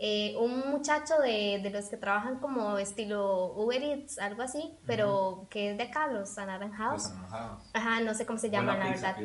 Eh, 0.00 0.36
un 0.38 0.70
muchacho 0.70 1.18
de, 1.18 1.58
de, 1.60 1.70
los 1.70 1.86
que 1.86 1.96
trabajan 1.96 2.38
como 2.38 2.78
estilo 2.78 3.52
Uber 3.54 3.82
Eats, 3.82 4.20
algo 4.20 4.42
así, 4.42 4.78
pero 4.86 5.48
que 5.50 5.72
es 5.72 5.76
de 5.76 5.84
acá, 5.84 6.06
los 6.06 6.38
anaranjados. 6.38 7.02
Los 7.02 7.10
anaranjados. 7.10 7.70
Ajá, 7.74 8.00
no 8.00 8.14
sé 8.14 8.24
cómo 8.24 8.38
se 8.38 8.48
llaman, 8.48 8.78
la 8.78 8.90
verdad. 8.90 9.16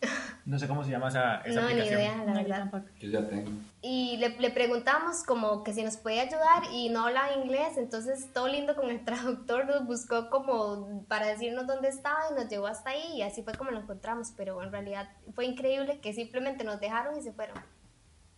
No 0.46 0.60
sé 0.60 0.68
cómo 0.68 0.84
se 0.84 0.92
llama 0.92 1.08
esa, 1.08 1.38
esa 1.40 1.60
no, 1.60 1.66
aplicación. 1.66 1.96
ni 1.98 2.02
idea, 2.04 2.16
la 2.18 2.24
No, 2.24 2.32
yo 2.38 2.42
verdad. 2.44 2.58
tampoco. 2.70 2.84
Yo 3.00 3.10
ya 3.10 3.26
tengo. 3.28 3.50
Y 3.82 4.16
le, 4.18 4.28
le 4.38 4.50
preguntamos 4.50 5.24
como 5.24 5.64
que 5.64 5.72
si 5.72 5.82
nos 5.82 5.96
podía 5.96 6.22
ayudar 6.22 6.62
y 6.72 6.88
no 6.90 7.04
hablaba 7.06 7.32
inglés, 7.34 7.76
entonces 7.76 8.32
todo 8.32 8.46
lindo 8.46 8.76
con 8.76 8.88
el 8.90 9.04
traductor 9.04 9.66
nos 9.66 9.84
buscó 9.86 10.30
como 10.30 11.04
para 11.08 11.26
decirnos 11.26 11.66
dónde 11.66 11.88
estaba 11.88 12.20
y 12.30 12.34
nos 12.34 12.48
llevó 12.48 12.68
hasta 12.68 12.90
ahí 12.90 13.16
y 13.16 13.22
así 13.22 13.42
fue 13.42 13.54
como 13.54 13.72
lo 13.72 13.80
encontramos, 13.80 14.32
pero 14.36 14.62
en 14.62 14.70
realidad 14.70 15.08
fue 15.34 15.46
increíble 15.46 15.98
que 16.00 16.12
simplemente 16.12 16.62
nos 16.62 16.78
dejaron 16.78 17.18
y 17.18 17.22
se 17.22 17.32
fueron. 17.32 17.56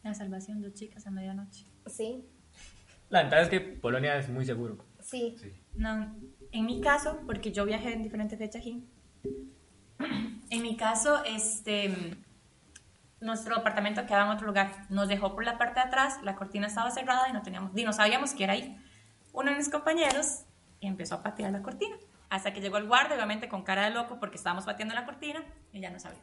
La 0.02 0.14
salvación, 0.14 0.62
dos 0.62 0.72
chicas 0.72 1.06
a 1.06 1.10
medianoche. 1.10 1.66
Sí, 1.86 2.24
La 3.10 3.20
ventaja 3.20 3.42
es 3.42 3.48
que 3.50 3.60
Polonia 3.60 4.16
es 4.16 4.30
muy 4.30 4.46
seguro. 4.46 4.78
sí. 5.02 5.36
No, 5.74 6.14
en 6.52 6.64
mi 6.64 6.80
caso, 6.80 7.20
porque 7.26 7.52
yo 7.52 7.64
viajé 7.66 7.92
en 7.92 8.02
diferentes 8.02 8.38
fechas 8.38 8.62
aquí, 8.62 8.82
en 10.50 10.62
mi 10.62 10.76
caso, 10.76 11.22
este, 11.24 12.16
nuestro 13.20 13.56
apartamento 13.56 14.04
quedaba 14.06 14.26
en 14.26 14.30
otro 14.36 14.46
lugar. 14.46 14.86
Nos 14.88 15.08
dejó 15.08 15.34
por 15.34 15.44
la 15.44 15.58
parte 15.58 15.80
de 15.80 15.86
atrás, 15.86 16.18
la 16.22 16.36
cortina 16.36 16.66
estaba 16.66 16.90
cerrada 16.90 17.28
y 17.28 17.32
no 17.32 17.42
teníamos, 17.42 17.76
y 17.76 17.84
no 17.84 17.92
sabíamos 17.92 18.32
que 18.32 18.44
era 18.44 18.52
ahí. 18.54 18.76
Uno 19.32 19.50
de 19.50 19.56
mis 19.56 19.68
compañeros 19.68 20.42
empezó 20.80 21.16
a 21.16 21.22
patear 21.22 21.52
la 21.52 21.62
cortina, 21.62 21.96
hasta 22.30 22.52
que 22.52 22.60
llegó 22.60 22.76
el 22.76 22.86
guardia, 22.86 23.16
obviamente 23.16 23.48
con 23.48 23.62
cara 23.62 23.84
de 23.84 23.90
loco, 23.90 24.18
porque 24.20 24.36
estábamos 24.36 24.64
pateando 24.64 24.94
la 24.94 25.04
cortina 25.04 25.42
y 25.72 25.80
ya 25.80 25.90
no 25.90 25.98
sabía. 25.98 26.20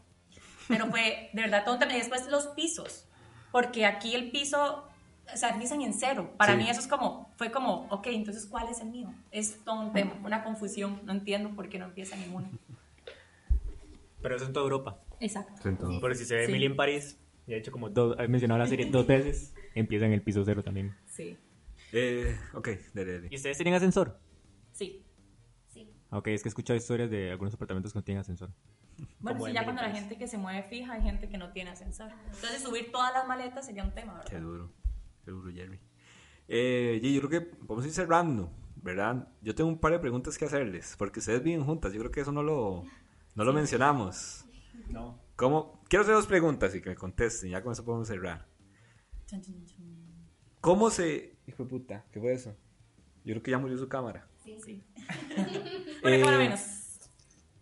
Pero 0.67 0.87
fue 0.87 1.29
de 1.33 1.41
verdad 1.41 1.63
tonta. 1.63 1.85
Y 1.93 1.97
después 1.97 2.27
los 2.27 2.47
pisos, 2.47 3.05
porque 3.51 3.85
aquí 3.85 4.15
el 4.15 4.31
piso, 4.31 4.87
o 5.33 5.37
sea, 5.37 5.49
empiezan 5.49 5.81
en 5.81 5.93
cero. 5.93 6.33
Para 6.37 6.53
Sí. 6.53 6.57
mí 6.57 6.69
eso 6.69 6.79
es 6.79 6.87
como, 6.87 7.31
fue 7.37 7.51
como, 7.51 7.87
ok, 7.91 8.07
entonces 8.07 8.45
¿cuál 8.47 8.67
es 8.69 8.79
el 8.79 8.87
mío? 8.89 9.13
Es 9.31 9.63
todo 9.63 9.79
un 9.81 9.93
tema, 9.93 10.13
una 10.23 10.43
confusión. 10.43 11.01
No 11.03 11.11
entiendo 11.13 11.49
por 11.51 11.69
qué 11.69 11.77
no 11.77 11.85
empieza 11.85 12.15
ninguno. 12.15 12.47
Pero 14.25 14.37
eso 14.37 14.45
en 14.45 14.53
toda 14.53 14.63
Europa. 14.63 15.03
Exacto. 15.19 15.69
Entonces, 15.69 16.01
Porque 16.01 16.15
si 16.15 16.25
se 16.25 16.33
ve 16.35 16.45
Sí. 16.47 16.51
Emily 16.51 16.65
en 16.65 16.75
París, 16.75 17.19
y 17.45 17.51
de 17.51 17.57
hecho 17.59 17.71
como 17.71 17.91
dos, 17.91 18.15
he 18.19 18.27
mencionado 18.27 18.57
la 18.57 18.65
serie 18.65 18.87
dos 18.87 19.05
veces, 19.05 19.53
empieza 19.75 20.07
en 20.07 20.13
el 20.13 20.23
piso 20.23 20.43
cero 20.43 20.63
también. 20.63 20.95
Sí. 21.05 21.37
eh, 21.93 22.35
ok, 22.55 22.69
dale, 22.95 23.13
dale. 23.13 23.27
¿Y 23.29 23.35
ustedes 23.35 23.55
tienen 23.57 23.75
ascensor? 23.75 24.19
Sí. 24.71 25.05
Sí. 25.67 25.87
Ok, 26.09 26.29
es 26.29 26.41
que 26.41 26.47
he 26.47 26.49
escuchado 26.49 26.75
historias 26.75 27.11
de 27.11 27.29
algunos 27.29 27.53
apartamentos 27.53 27.93
que 27.93 27.99
no 27.99 28.03
tienen 28.03 28.21
ascensor. 28.21 28.49
Bueno, 29.19 29.37
Como 29.37 29.45
sí, 29.45 29.49
en 29.51 29.55
ya 29.57 29.63
cuando 29.63 29.83
la 29.83 29.91
gente 29.91 30.17
que 30.17 30.27
se 30.27 30.39
mueve 30.39 30.63
fija, 30.63 30.93
hay 30.93 31.03
gente 31.03 31.29
que 31.29 31.37
no 31.37 31.51
tiene 31.51 31.69
ascensor. 31.69 32.09
Entonces 32.33 32.63
subir 32.63 32.91
todas 32.91 33.13
las 33.13 33.27
maletas 33.27 33.63
sería 33.65 33.83
un 33.83 33.93
tema, 33.93 34.23
Qué 34.27 34.35
¿verdad? 34.35 34.47
duro, 34.49 34.71
qué 35.23 35.29
duro, 35.31 35.51
Jerry. 35.53 35.79
Eh, 36.47 36.99
y 37.03 37.13
yo 37.13 37.21
creo 37.27 37.41
que 37.43 37.51
vamos 37.61 37.83
a 37.83 37.87
ir 37.87 37.93
cerrando, 37.93 38.49
¿verdad? 38.77 39.27
Yo 39.43 39.53
tengo 39.53 39.69
un 39.69 39.77
par 39.77 39.91
de 39.91 39.99
preguntas 39.99 40.35
que 40.37 40.45
hacerles, 40.45 40.95
porque 40.97 41.19
ustedes 41.19 41.43
viven 41.43 41.63
juntas, 41.63 41.93
yo 41.93 41.99
creo 41.99 42.11
que 42.11 42.21
eso 42.21 42.31
no 42.31 42.41
lo, 42.43 42.85
no 43.35 43.43
lo 43.43 43.53
mencionamos. 43.53 44.45
No. 44.89 45.19
¿Cómo? 45.35 45.83
Quiero 45.89 46.03
hacer 46.03 46.15
dos 46.15 46.27
preguntas 46.27 46.73
y 46.75 46.81
que 46.81 46.89
me 46.89 46.95
contesten, 46.95 47.51
ya 47.51 47.61
con 47.61 47.73
eso 47.73 47.83
podemos 47.85 48.07
cerrar. 48.07 48.47
¿Cómo 50.61 50.89
se... 50.89 51.35
Hijo 51.47 51.63
de 51.63 51.69
puta, 51.69 52.05
¿qué 52.11 52.19
fue 52.19 52.33
eso? 52.33 52.55
Yo 53.23 53.33
creo 53.33 53.43
que 53.43 53.51
ya 53.51 53.57
murió 53.57 53.77
su 53.77 53.87
cámara. 53.87 54.27
Sí. 54.43 54.55
Una 56.03 56.15
Eh, 56.15 56.19
cámara 56.19 56.37
menos. 56.37 56.61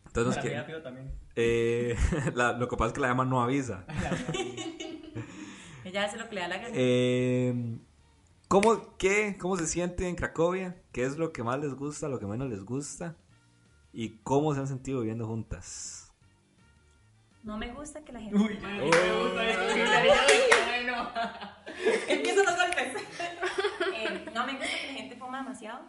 Entonces, 0.06 0.64
pido 0.66 0.82
también. 0.82 1.12
Eh, 1.36 1.96
la- 2.36 2.54
lo 2.54 2.68
que 2.68 2.78
pasa 2.78 2.88
es 2.90 2.94
que 2.94 3.02
la 3.02 3.08
llama 3.08 3.26
no 3.26 3.42
avisa. 3.42 3.86
Ella 5.84 6.06
hace 6.06 6.18
lo 6.18 6.30
que 6.30 6.36
le 6.36 6.42
da 6.42 6.48
la 6.48 6.58
gana. 6.58 6.70
Eh, 6.74 7.78
¿cómo, 8.48 8.96
qué, 8.98 9.38
¿Cómo 9.40 9.58
se 9.58 9.68
siente 9.68 10.08
en 10.08 10.16
Cracovia? 10.16 10.82
¿Qué 10.92 11.04
es 11.04 11.18
lo 11.18 11.34
que 11.34 11.44
más 11.44 11.60
les 11.60 11.74
gusta, 11.74 12.08
lo 12.08 12.20
que 12.20 12.26
menos 12.28 12.50
les 12.50 12.64
gusta? 12.64 13.18
¿Y 13.94 14.18
cómo 14.24 14.54
se 14.56 14.60
han 14.60 14.68
sentido 14.68 15.02
viviendo 15.02 15.28
juntas? 15.28 16.12
No 17.44 17.58
me 17.58 17.72
gusta 17.72 18.04
que 18.04 18.12
la 18.12 18.22
gente. 18.22 18.36
Uy, 18.36 18.58
me 18.58 18.82
gusta. 18.82 19.44
Empiezan 22.08 22.46
los 22.46 22.56
golpes. 22.56 23.04
Eh, 23.96 24.26
no 24.34 24.46
me 24.48 24.54
gusta 24.54 24.68
que 24.82 24.88
la 24.88 24.94
gente 24.94 25.16
fuma 25.18 25.44
demasiado. 25.44 25.82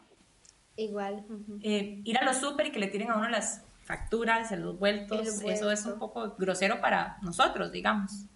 Igual. 0.77 1.25
Eh, 1.63 2.03
ir 2.05 2.19
a 2.19 2.25
los 2.25 2.37
súper 2.37 2.67
y 2.67 2.73
que 2.73 2.79
le 2.79 2.89
tiren 2.89 3.11
a 3.11 3.17
uno 3.17 3.29
las 3.29 3.63
facturas, 3.85 4.51
los 4.53 4.79
vueltos, 4.79 5.43
El 5.43 5.51
eso 5.51 5.71
es 5.71 5.87
un 5.87 5.99
poco 5.99 6.35
grosero 6.37 6.81
para 6.81 7.19
nosotros, 7.23 7.73
digamos. 7.73 8.27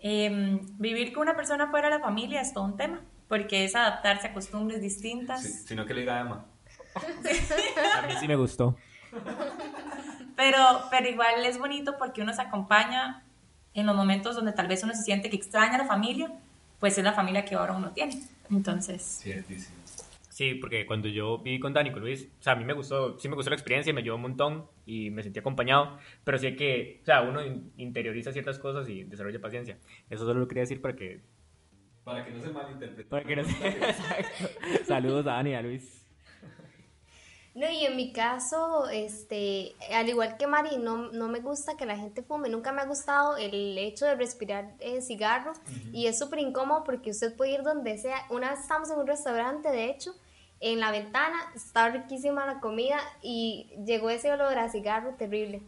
Eh, 0.00 0.60
vivir 0.78 1.12
con 1.12 1.22
una 1.22 1.36
persona 1.36 1.70
fuera 1.70 1.88
de 1.88 1.98
la 1.98 2.00
familia 2.00 2.40
es 2.40 2.52
todo 2.52 2.64
un 2.64 2.76
tema, 2.76 3.02
porque 3.28 3.64
es 3.64 3.76
adaptarse 3.76 4.28
a 4.28 4.32
costumbres 4.34 4.80
distintas. 4.80 5.42
sino 5.66 5.86
que 5.86 5.94
le 5.94 6.00
diga 6.00 6.16
a 6.16 6.20
Emma. 6.20 6.46
A 8.02 8.06
mí 8.06 8.12
sí 8.20 8.26
me 8.28 8.36
gustó. 8.36 8.76
Pero, 10.36 10.58
pero 10.90 11.08
igual 11.08 11.44
es 11.44 11.58
bonito 11.58 11.96
porque 11.98 12.22
uno 12.22 12.32
se 12.32 12.42
acompaña 12.42 13.24
en 13.74 13.86
los 13.86 13.96
momentos 13.96 14.36
donde 14.36 14.52
tal 14.52 14.68
vez 14.68 14.82
uno 14.84 14.94
se 14.94 15.02
siente 15.02 15.30
que 15.30 15.36
extraña 15.36 15.74
a 15.74 15.78
la 15.78 15.84
familia, 15.86 16.32
pues 16.80 16.96
es 16.98 17.04
la 17.04 17.12
familia 17.12 17.44
que 17.44 17.54
ahora 17.54 17.72
uno 17.74 17.90
tiene. 17.92 18.20
Entonces, 18.50 19.20
Ciertísimo. 19.22 19.76
Sí, 20.30 20.54
porque 20.54 20.86
cuando 20.86 21.08
yo 21.08 21.38
viví 21.38 21.58
con 21.58 21.72
Dani, 21.72 21.90
con 21.90 22.00
Luis, 22.00 22.28
o 22.38 22.42
sea, 22.42 22.52
a 22.52 22.56
mí 22.56 22.64
me 22.64 22.72
gustó, 22.72 23.18
sí 23.18 23.28
me 23.28 23.34
gustó 23.34 23.50
la 23.50 23.56
experiencia, 23.56 23.92
me 23.92 24.02
ayudó 24.02 24.14
un 24.14 24.22
montón 24.22 24.66
y 24.86 25.10
me 25.10 25.24
sentí 25.24 25.40
acompañado, 25.40 25.98
pero 26.22 26.38
sí 26.38 26.54
que, 26.54 27.00
o 27.02 27.04
sea, 27.04 27.22
uno 27.22 27.44
in- 27.44 27.72
interioriza 27.76 28.30
ciertas 28.32 28.60
cosas 28.60 28.88
y 28.88 29.02
desarrolla 29.02 29.40
paciencia. 29.40 29.78
Eso 30.08 30.24
solo 30.24 30.38
lo 30.38 30.46
quería 30.46 30.60
decir 30.62 30.80
para 30.80 30.94
que, 30.94 31.20
Para 32.04 32.24
que 32.24 32.30
no 32.30 32.40
se 32.40 32.50
malinterprete. 32.50 33.10
para 33.10 33.24
que 33.24 33.34
no 33.34 33.42
se... 33.42 34.84
Saludos 34.86 35.26
a 35.26 35.30
Dani 35.32 35.50
y 35.50 35.54
a 35.54 35.62
Luis. 35.62 35.97
No, 37.58 37.68
y 37.68 37.84
en 37.84 37.96
mi 37.96 38.12
caso, 38.12 38.88
este, 38.88 39.74
al 39.92 40.08
igual 40.08 40.36
que 40.36 40.46
Mari, 40.46 40.78
no, 40.78 41.10
no 41.10 41.26
me 41.26 41.40
gusta 41.40 41.76
que 41.76 41.86
la 41.86 41.96
gente 41.96 42.22
fume. 42.22 42.48
Nunca 42.48 42.70
me 42.70 42.82
ha 42.82 42.86
gustado 42.86 43.36
el 43.36 43.76
hecho 43.76 44.06
de 44.06 44.14
respirar 44.14 44.76
eh, 44.78 45.02
cigarro. 45.02 45.54
Y 45.92 46.06
es 46.06 46.20
súper 46.20 46.38
incómodo 46.38 46.84
porque 46.84 47.10
usted 47.10 47.34
puede 47.34 47.54
ir 47.54 47.64
donde 47.64 47.98
sea. 47.98 48.18
Una 48.30 48.50
vez 48.50 48.60
estamos 48.60 48.88
en 48.90 49.00
un 49.00 49.08
restaurante, 49.08 49.70
de 49.70 49.90
hecho, 49.90 50.14
en 50.60 50.78
la 50.78 50.92
ventana, 50.92 51.36
estaba 51.52 51.88
riquísima 51.88 52.46
la 52.46 52.60
comida 52.60 53.00
y 53.22 53.68
llegó 53.84 54.08
ese 54.08 54.30
olor 54.30 54.56
a 54.56 54.70
cigarro 54.70 55.14
terrible. 55.14 55.60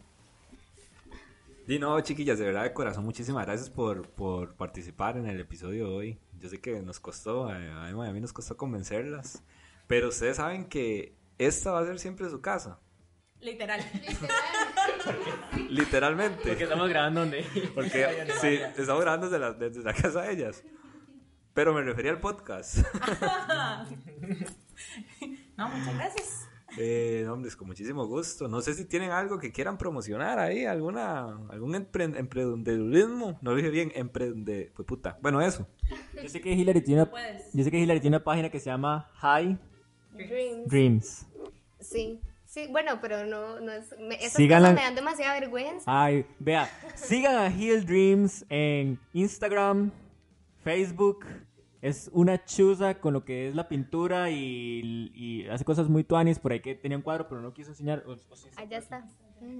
Y 1.66 1.80
no, 1.80 2.00
chiquillas, 2.02 2.38
de 2.38 2.44
verdad 2.44 2.62
de 2.62 2.72
corazón, 2.72 3.04
muchísimas 3.04 3.46
gracias 3.46 3.68
por, 3.68 4.08
por 4.10 4.54
participar 4.54 5.16
en 5.16 5.26
el 5.26 5.40
episodio 5.40 5.88
de 5.88 5.92
hoy. 5.92 6.18
Yo 6.38 6.48
sé 6.48 6.60
que 6.60 6.80
nos 6.82 7.00
costó, 7.00 7.48
a 7.48 7.58
y 7.58 7.90
a 7.90 8.12
mí 8.12 8.20
nos 8.20 8.32
costó 8.32 8.56
convencerlas, 8.56 9.42
pero 9.88 10.10
ustedes 10.10 10.36
saben 10.36 10.66
que 10.66 11.18
esta 11.46 11.72
va 11.72 11.80
a 11.80 11.84
ser 11.86 11.98
siempre 11.98 12.28
su 12.30 12.40
casa, 12.40 12.78
literal. 13.40 13.80
literalmente. 15.68 16.48
Porque 16.48 16.64
estamos 16.64 16.88
grabando 16.88 17.20
donde... 17.20 17.44
Porque 17.74 18.26
sí, 18.40 18.58
estamos 18.76 19.00
grabando 19.02 19.28
desde 19.28 19.38
la, 19.38 19.52
desde 19.52 19.82
la 19.82 19.94
casa 19.94 20.22
de 20.22 20.32
ellas. 20.32 20.62
Pero 21.54 21.72
me 21.74 21.82
refería 21.82 22.10
al 22.12 22.20
podcast. 22.20 22.78
No, 25.56 25.68
muchas 25.68 25.94
gracias. 25.94 26.48
Eh, 26.78 27.22
no, 27.26 27.34
hombres, 27.34 27.54
con 27.54 27.66
muchísimo 27.66 28.06
gusto. 28.06 28.48
No 28.48 28.62
sé 28.62 28.72
si 28.72 28.86
tienen 28.86 29.10
algo 29.10 29.38
que 29.38 29.52
quieran 29.52 29.76
promocionar 29.76 30.38
ahí, 30.38 30.64
alguna, 30.64 31.24
algún 31.50 31.74
empre- 31.74 32.16
emprendedurismo. 32.16 33.38
No 33.42 33.50
lo 33.50 33.56
dije 33.56 33.68
bien, 33.68 33.92
emprende... 33.94 34.72
Pues 34.74 34.86
puta. 34.86 35.18
Bueno, 35.20 35.42
eso. 35.42 35.68
Yo 36.22 36.28
sé 36.30 36.40
que 36.40 36.52
Hillary 36.52 36.80
tiene 36.80 37.02
una, 37.02 37.12
yo 37.52 37.62
sé 37.64 37.70
que 37.70 37.78
Hillary 37.78 38.00
tiene 38.00 38.16
una 38.16 38.24
página 38.24 38.48
que 38.50 38.58
se 38.58 38.70
llama 38.70 39.10
High 39.16 39.58
Dreams. 40.14 40.66
Dreams. 40.68 41.26
Sí, 41.80 42.20
sí, 42.44 42.66
bueno, 42.70 42.98
pero 43.00 43.26
no, 43.26 43.60
no 43.60 43.72
es. 43.72 43.94
Me, 43.98 44.14
esas 44.16 44.32
Síganla. 44.34 44.68
cosas 44.68 44.80
me 44.82 44.86
dan 44.86 44.94
demasiada 44.94 45.38
vergüenza. 45.40 45.84
Ay, 45.86 46.26
vea, 46.38 46.68
sigan 46.94 47.36
a 47.36 47.48
Hill 47.48 47.84
Dreams 47.86 48.44
en 48.48 48.98
Instagram, 49.12 49.90
Facebook. 50.62 51.24
Es 51.82 52.10
una 52.12 52.44
chuza 52.44 53.00
con 53.00 53.14
lo 53.14 53.24
que 53.24 53.48
es 53.48 53.54
la 53.54 53.66
pintura 53.66 54.30
y, 54.30 55.10
y 55.14 55.48
hace 55.48 55.64
cosas 55.64 55.88
muy 55.88 56.04
tuanis. 56.04 56.38
Por 56.38 56.52
ahí 56.52 56.60
que 56.60 56.74
tenía 56.74 56.98
un 56.98 57.02
cuadro, 57.02 57.26
pero 57.28 57.40
no 57.40 57.54
quiso 57.54 57.70
enseñar. 57.70 58.04
O- 58.06 58.12
o 58.12 58.36
sí, 58.36 58.48
Allá 58.56 58.76
está. 58.78 59.08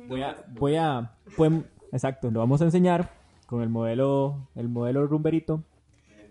Voy 0.06 0.22
a, 0.22 0.44
voy 0.48 0.76
a, 0.76 1.16
exacto, 1.92 2.30
lo 2.30 2.40
vamos 2.40 2.61
a 2.61 2.64
enseñar 2.64 3.11
con 3.46 3.62
el 3.62 3.70
modelo, 3.70 4.46
el 4.54 4.68
modelo 4.68 5.06
rumberito. 5.06 5.64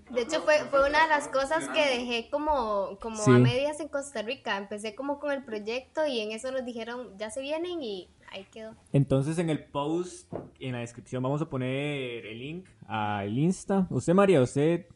De 0.09 0.21
hecho, 0.21 0.41
fue, 0.41 0.57
fue 0.71 0.87
una 0.89 1.03
de 1.03 1.09
las 1.09 1.27
cosas 1.27 1.67
que 1.69 1.81
dejé 1.85 2.29
como, 2.31 2.97
como 2.99 3.15
Sí. 3.23 3.29
a 3.31 3.37
medias 3.37 3.79
en 3.79 3.89
Costa 3.89 4.21
Rica. 4.23 4.57
Empecé 4.57 4.95
como 4.95 5.19
con 5.19 5.31
el 5.31 5.43
proyecto 5.43 6.05
y 6.07 6.19
en 6.19 6.31
eso 6.31 6.51
nos 6.51 6.65
dijeron, 6.65 7.15
ya 7.17 7.29
se 7.29 7.41
vienen 7.41 7.81
y 7.83 8.09
ahí 8.31 8.45
quedó. 8.51 8.75
Entonces 8.91 9.37
en 9.37 9.49
el 9.51 9.63
post, 9.65 10.31
en 10.59 10.71
la 10.73 10.79
descripción 10.79 11.21
vamos 11.21 11.41
a 11.41 11.49
poner 11.49 12.25
el 12.25 12.39
link 12.39 12.65
al 12.87 13.37
Insta. 13.37 13.85
Usted, 13.91 14.13
María, 14.15 14.41
¿usted 14.41 14.87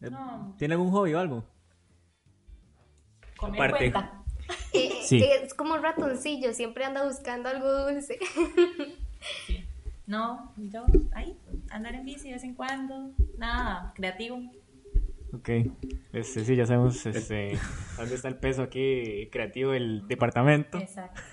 eh, 0.00 0.10
No. 0.10 0.54
tiene 0.58 0.74
algún 0.74 0.90
hobby 0.90 1.14
o 1.14 1.20
algo? 1.20 1.44
Comer 3.36 3.60
Aparte. 3.60 3.92
cuenta. 3.92 4.12
Eh, 4.72 4.90
Sí. 5.02 5.22
eh, 5.22 5.42
Es 5.44 5.54
como 5.54 5.74
un 5.74 5.82
ratoncillo, 5.82 6.52
siempre 6.54 6.84
anda 6.84 7.04
buscando 7.06 7.48
algo 7.48 7.70
dulce. 7.90 8.18
No, 10.06 10.52
yo 10.56 10.84
ahí, 11.14 11.36
andar 11.70 11.94
en 11.94 12.04
bici 12.04 12.28
de 12.28 12.34
vez 12.34 12.44
en 12.44 12.54
cuando. 12.54 13.12
Nada, 13.38 13.92
creativo. 13.94 14.40
Ok, 15.32 15.50
este, 16.12 16.44
sí, 16.44 16.56
ya 16.56 16.66
sabemos 16.66 17.04
este, 17.04 17.58
dónde 17.96 18.14
está 18.14 18.28
el 18.28 18.36
peso 18.38 18.62
aquí 18.62 19.28
creativo 19.30 19.72
del 19.72 20.06
departamento. 20.08 20.78
Exacto. 20.78 21.20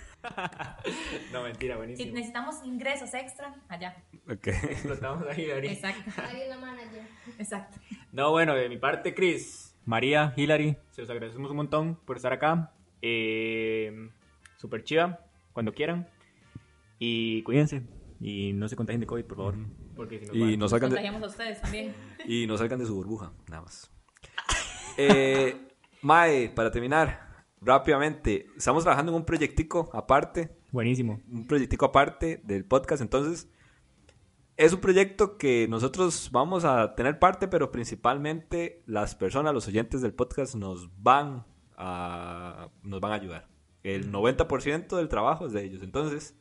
No, 1.33 1.43
mentira, 1.43 1.73
Si 1.75 1.77
buenísimo. 1.79 2.13
necesitamos 2.13 2.55
ingresos 2.63 3.13
extra, 3.13 3.53
allá. 3.67 3.95
Ok. 4.29 4.47
Explotamos 4.47 5.27
ahí, 5.27 5.51
Ari. 5.51 5.67
Exacto. 5.67 6.11
Ahí 6.21 6.47
la 6.47 6.57
manager. 6.59 7.01
Exacto. 7.37 7.77
No, 8.13 8.31
bueno, 8.31 8.55
de 8.55 8.69
mi 8.69 8.77
parte, 8.77 9.13
Chris, 9.13 9.75
María, 9.83 10.33
Hilary, 10.37 10.77
se 10.91 11.01
los 11.01 11.09
agradecemos 11.09 11.51
un 11.51 11.57
montón 11.57 11.95
por 12.05 12.15
estar 12.15 12.31
acá. 12.31 12.71
Eh, 13.01 14.09
super 14.55 14.83
chiva, 14.85 15.19
cuando 15.51 15.73
quieran. 15.73 16.07
Y 16.99 17.43
cuídense. 17.43 17.81
Y 18.21 18.53
no 18.53 18.69
se 18.69 18.77
contagien 18.77 19.01
de 19.01 19.07
COVID, 19.07 19.25
por 19.25 19.37
favor. 19.37 19.55
Porque 19.95 20.19
si 20.19 20.25
nos 20.27 20.35
Y 20.35 20.39
van- 20.41 20.59
no 20.59 20.67
salgan 20.69 20.89
de, 20.89 20.95
Contagiamos 20.95 21.23
a 21.23 21.27
ustedes 21.31 21.61
también. 21.61 21.93
y 22.25 22.47
no 22.47 22.57
salgan 22.57 22.79
de 22.79 22.85
su 22.85 22.95
burbuja, 22.95 23.31
nada 23.49 23.61
más. 23.63 23.89
Eh, 24.97 25.67
Mae, 26.01 26.49
para 26.49 26.71
terminar, 26.71 27.45
rápidamente, 27.61 28.47
estamos 28.57 28.83
trabajando 28.83 29.11
en 29.11 29.17
un 29.17 29.25
proyectico 29.25 29.89
aparte 29.93 30.55
Buenísimo. 30.71 31.21
un 31.31 31.47
proyectico 31.47 31.85
aparte 31.85 32.41
del 32.43 32.65
podcast. 32.65 33.01
Entonces, 33.01 33.49
es 34.57 34.73
un 34.73 34.81
proyecto 34.81 35.37
que 35.37 35.67
nosotros 35.69 36.29
vamos 36.31 36.65
a 36.65 36.93
tener 36.95 37.19
parte, 37.19 37.47
pero 37.47 37.71
principalmente 37.71 38.83
las 38.85 39.15
personas, 39.15 39.53
los 39.53 39.67
oyentes 39.67 40.01
del 40.01 40.13
podcast 40.13 40.55
nos 40.55 40.89
van 41.01 41.45
a, 41.77 42.69
nos 42.83 42.99
van 42.99 43.11
a 43.13 43.15
ayudar. 43.15 43.47
El 43.81 44.11
90% 44.11 44.95
del 44.95 45.09
trabajo 45.09 45.47
es 45.47 45.53
de 45.53 45.63
ellos. 45.63 45.81
Entonces, 45.83 46.37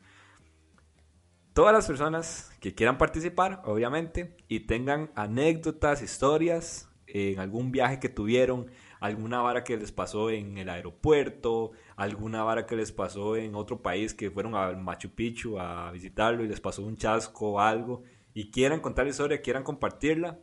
todas 1.54 1.72
las 1.72 1.86
personas 1.86 2.52
que 2.60 2.74
quieran 2.74 2.98
participar, 2.98 3.62
obviamente, 3.64 4.36
y 4.48 4.60
tengan 4.60 5.10
anécdotas, 5.14 6.02
historias 6.02 6.88
en 7.06 7.38
algún 7.40 7.72
viaje 7.72 8.00
que 8.00 8.08
tuvieron, 8.08 8.70
alguna 9.00 9.42
vara 9.42 9.64
que 9.64 9.76
les 9.76 9.92
pasó 9.92 10.30
en 10.30 10.56
el 10.58 10.68
aeropuerto, 10.70 11.72
alguna 11.96 12.42
vara 12.44 12.66
que 12.66 12.76
les 12.76 12.92
pasó 12.92 13.36
en 13.36 13.54
otro 13.54 13.82
país 13.82 14.14
que 14.14 14.30
fueron 14.30 14.54
a 14.54 14.72
Machu 14.72 15.10
Picchu 15.10 15.58
a 15.58 15.90
visitarlo 15.90 16.44
y 16.44 16.48
les 16.48 16.60
pasó 16.60 16.82
un 16.84 16.96
chasco 16.96 17.52
o 17.52 17.60
algo, 17.60 18.02
y 18.34 18.50
quieran 18.50 18.80
contar 18.80 19.04
la 19.04 19.10
historia, 19.10 19.42
quieran 19.42 19.64
compartirla, 19.64 20.38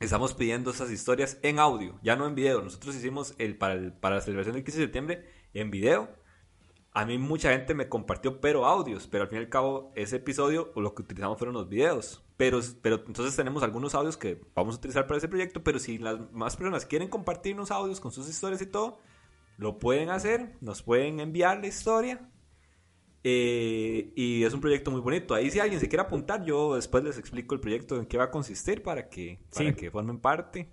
estamos 0.00 0.34
pidiendo 0.34 0.70
esas 0.70 0.90
historias 0.90 1.38
en 1.42 1.58
audio, 1.58 1.98
ya 2.02 2.16
no 2.16 2.26
en 2.26 2.34
video. 2.34 2.62
Nosotros 2.62 2.94
hicimos 2.96 3.34
el 3.38 3.56
para, 3.58 3.74
el- 3.74 3.92
para 3.92 4.16
la 4.16 4.20
celebración 4.22 4.54
del 4.54 4.64
15 4.64 4.78
de 4.80 4.84
septiembre 4.86 5.24
en 5.54 5.70
video. 5.70 6.08
A 6.94 7.06
mí 7.06 7.16
mucha 7.16 7.50
gente 7.52 7.72
me 7.74 7.88
compartió 7.88 8.40
pero 8.40 8.66
audios, 8.66 9.06
pero 9.06 9.24
al 9.24 9.28
fin 9.30 9.38
y 9.38 9.40
al 9.42 9.48
cabo 9.48 9.92
ese 9.94 10.16
episodio 10.16 10.72
lo 10.76 10.94
que 10.94 11.02
utilizamos 11.02 11.38
fueron 11.38 11.54
los 11.54 11.68
videos. 11.68 12.22
Pero, 12.36 12.60
pero 12.82 12.96
entonces 13.06 13.34
tenemos 13.34 13.62
algunos 13.62 13.94
audios 13.94 14.16
que 14.18 14.40
vamos 14.54 14.74
a 14.74 14.78
utilizar 14.78 15.06
para 15.06 15.16
ese 15.18 15.28
proyecto, 15.28 15.62
pero 15.62 15.78
si 15.78 15.96
las 15.98 16.18
más 16.32 16.56
personas 16.56 16.84
quieren 16.84 17.08
compartirnos 17.08 17.70
audios 17.70 17.98
con 18.00 18.12
sus 18.12 18.28
historias 18.28 18.60
y 18.60 18.66
todo, 18.66 18.98
lo 19.56 19.78
pueden 19.78 20.10
hacer, 20.10 20.56
nos 20.60 20.82
pueden 20.82 21.20
enviar 21.20 21.60
la 21.60 21.66
historia. 21.68 22.28
eh, 23.24 24.12
y 24.16 24.42
es 24.42 24.52
un 24.52 24.60
proyecto 24.60 24.90
muy 24.90 25.00
bonito. 25.00 25.34
Ahí 25.34 25.50
si 25.50 25.60
alguien 25.60 25.80
se 25.80 25.88
quiere 25.88 26.02
apuntar, 26.02 26.44
yo 26.44 26.74
después 26.74 27.04
les 27.04 27.18
explico 27.18 27.54
el 27.54 27.60
proyecto 27.60 27.96
en 27.96 28.06
qué 28.06 28.18
va 28.18 28.24
a 28.24 28.30
consistir 28.32 28.82
para 28.82 29.08
que, 29.08 29.38
para 29.54 29.70
Sí. 29.70 29.76
que 29.76 29.90
formen 29.92 30.18
parte. 30.18 30.68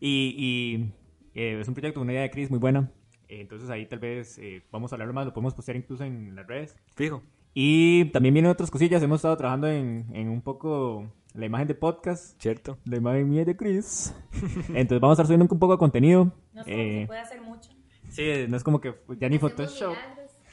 Y, 0.00 0.34
y, 0.36 0.92
eh, 1.40 1.60
es 1.60 1.68
un 1.68 1.74
proyecto, 1.74 2.00
una 2.00 2.12
idea 2.12 2.22
de 2.22 2.30
Chris 2.32 2.50
muy 2.50 2.58
buena. 2.58 2.90
Eh, 3.32 3.40
entonces 3.40 3.70
ahí 3.70 3.86
tal 3.86 3.98
vez 3.98 4.36
eh, 4.38 4.62
vamos 4.70 4.92
a 4.92 4.94
hablarlo 4.96 5.14
más, 5.14 5.24
lo 5.24 5.32
podemos 5.32 5.54
postear 5.54 5.76
incluso 5.76 6.04
en 6.04 6.34
las 6.36 6.46
redes. 6.46 6.76
Fijo. 6.94 7.22
Y 7.54 8.04
también 8.06 8.34
vienen 8.34 8.50
otras 8.50 8.70
cosillas, 8.70 9.02
hemos 9.02 9.20
estado 9.20 9.36
trabajando 9.38 9.68
en, 9.68 10.04
en 10.12 10.28
un 10.28 10.42
poco 10.42 11.10
la 11.34 11.46
imagen 11.46 11.66
de 11.66 11.74
podcast. 11.74 12.38
¿Cierto? 12.38 12.76
La 12.84 12.98
imagen 12.98 13.30
mía 13.30 13.46
de 13.46 13.56
Chris. 13.56 14.14
Entonces 14.68 15.00
vamos 15.00 15.12
a 15.18 15.22
estar 15.22 15.26
subiendo 15.26 15.46
un 15.50 15.58
poco 15.58 15.72
de 15.72 15.78
contenido. 15.78 16.30
No 16.52 16.62
sé, 16.64 16.72
Eh, 16.72 17.00
se 17.02 17.06
puede 17.06 17.20
hacer 17.20 17.40
mucho. 17.40 17.70
sí, 18.10 18.22
no 18.48 18.56
es 18.58 18.62
como 18.62 18.80
que 18.82 18.94
ya 19.18 19.30
ni 19.30 19.38
Photoshop. 19.38 19.94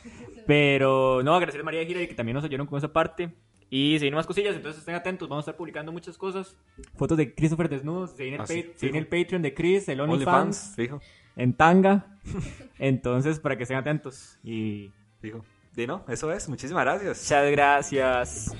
Pero 0.47 1.21
no, 1.21 1.33
agradecer 1.35 1.59
a 1.61 1.63
María 1.65 1.85
Gira 1.85 1.99
que 2.07 2.13
también 2.15 2.35
nos 2.35 2.43
ayudaron 2.45 2.67
con 2.67 2.77
esa 2.77 2.93
parte. 2.93 3.33
Y 3.69 3.95
se 3.99 4.05
vienen 4.05 4.15
más 4.15 4.25
cosillas, 4.25 4.55
entonces 4.55 4.79
estén 4.79 4.95
atentos. 4.95 5.27
Vamos 5.29 5.43
a 5.43 5.51
estar 5.51 5.57
publicando 5.57 5.91
muchas 5.91 6.17
cosas. 6.17 6.57
Fotos 6.95 7.17
de 7.17 7.35
Christopher 7.35 7.69
desnudos. 7.69 8.11
Se 8.11 8.23
viene 8.23 8.37
el, 8.37 8.41
Ah, 8.41 8.47
sí, 8.47 8.71
se 8.75 8.85
viene 8.87 8.99
el 8.99 9.07
Patreon 9.07 9.41
de 9.43 9.53
Chris, 9.53 9.87
el 9.89 9.99
OnlyFans, 9.99 10.27
OnlyFans 10.27 10.75
fijo. 10.75 11.01
En 11.39 11.53
tanga. 11.53 12.05
Entonces, 12.77 13.39
para 13.39 13.57
que 13.57 13.63
estén 13.63 13.77
atentos. 13.77 14.37
Y 14.43 14.91
Fijo. 15.21 15.43
Y 15.75 15.87
no, 15.87 16.03
eso 16.09 16.31
es. 16.31 16.49
Muchísimas 16.49 16.83
gracias. 16.83 17.23
muchas 17.23 17.51
gracias. 17.51 18.55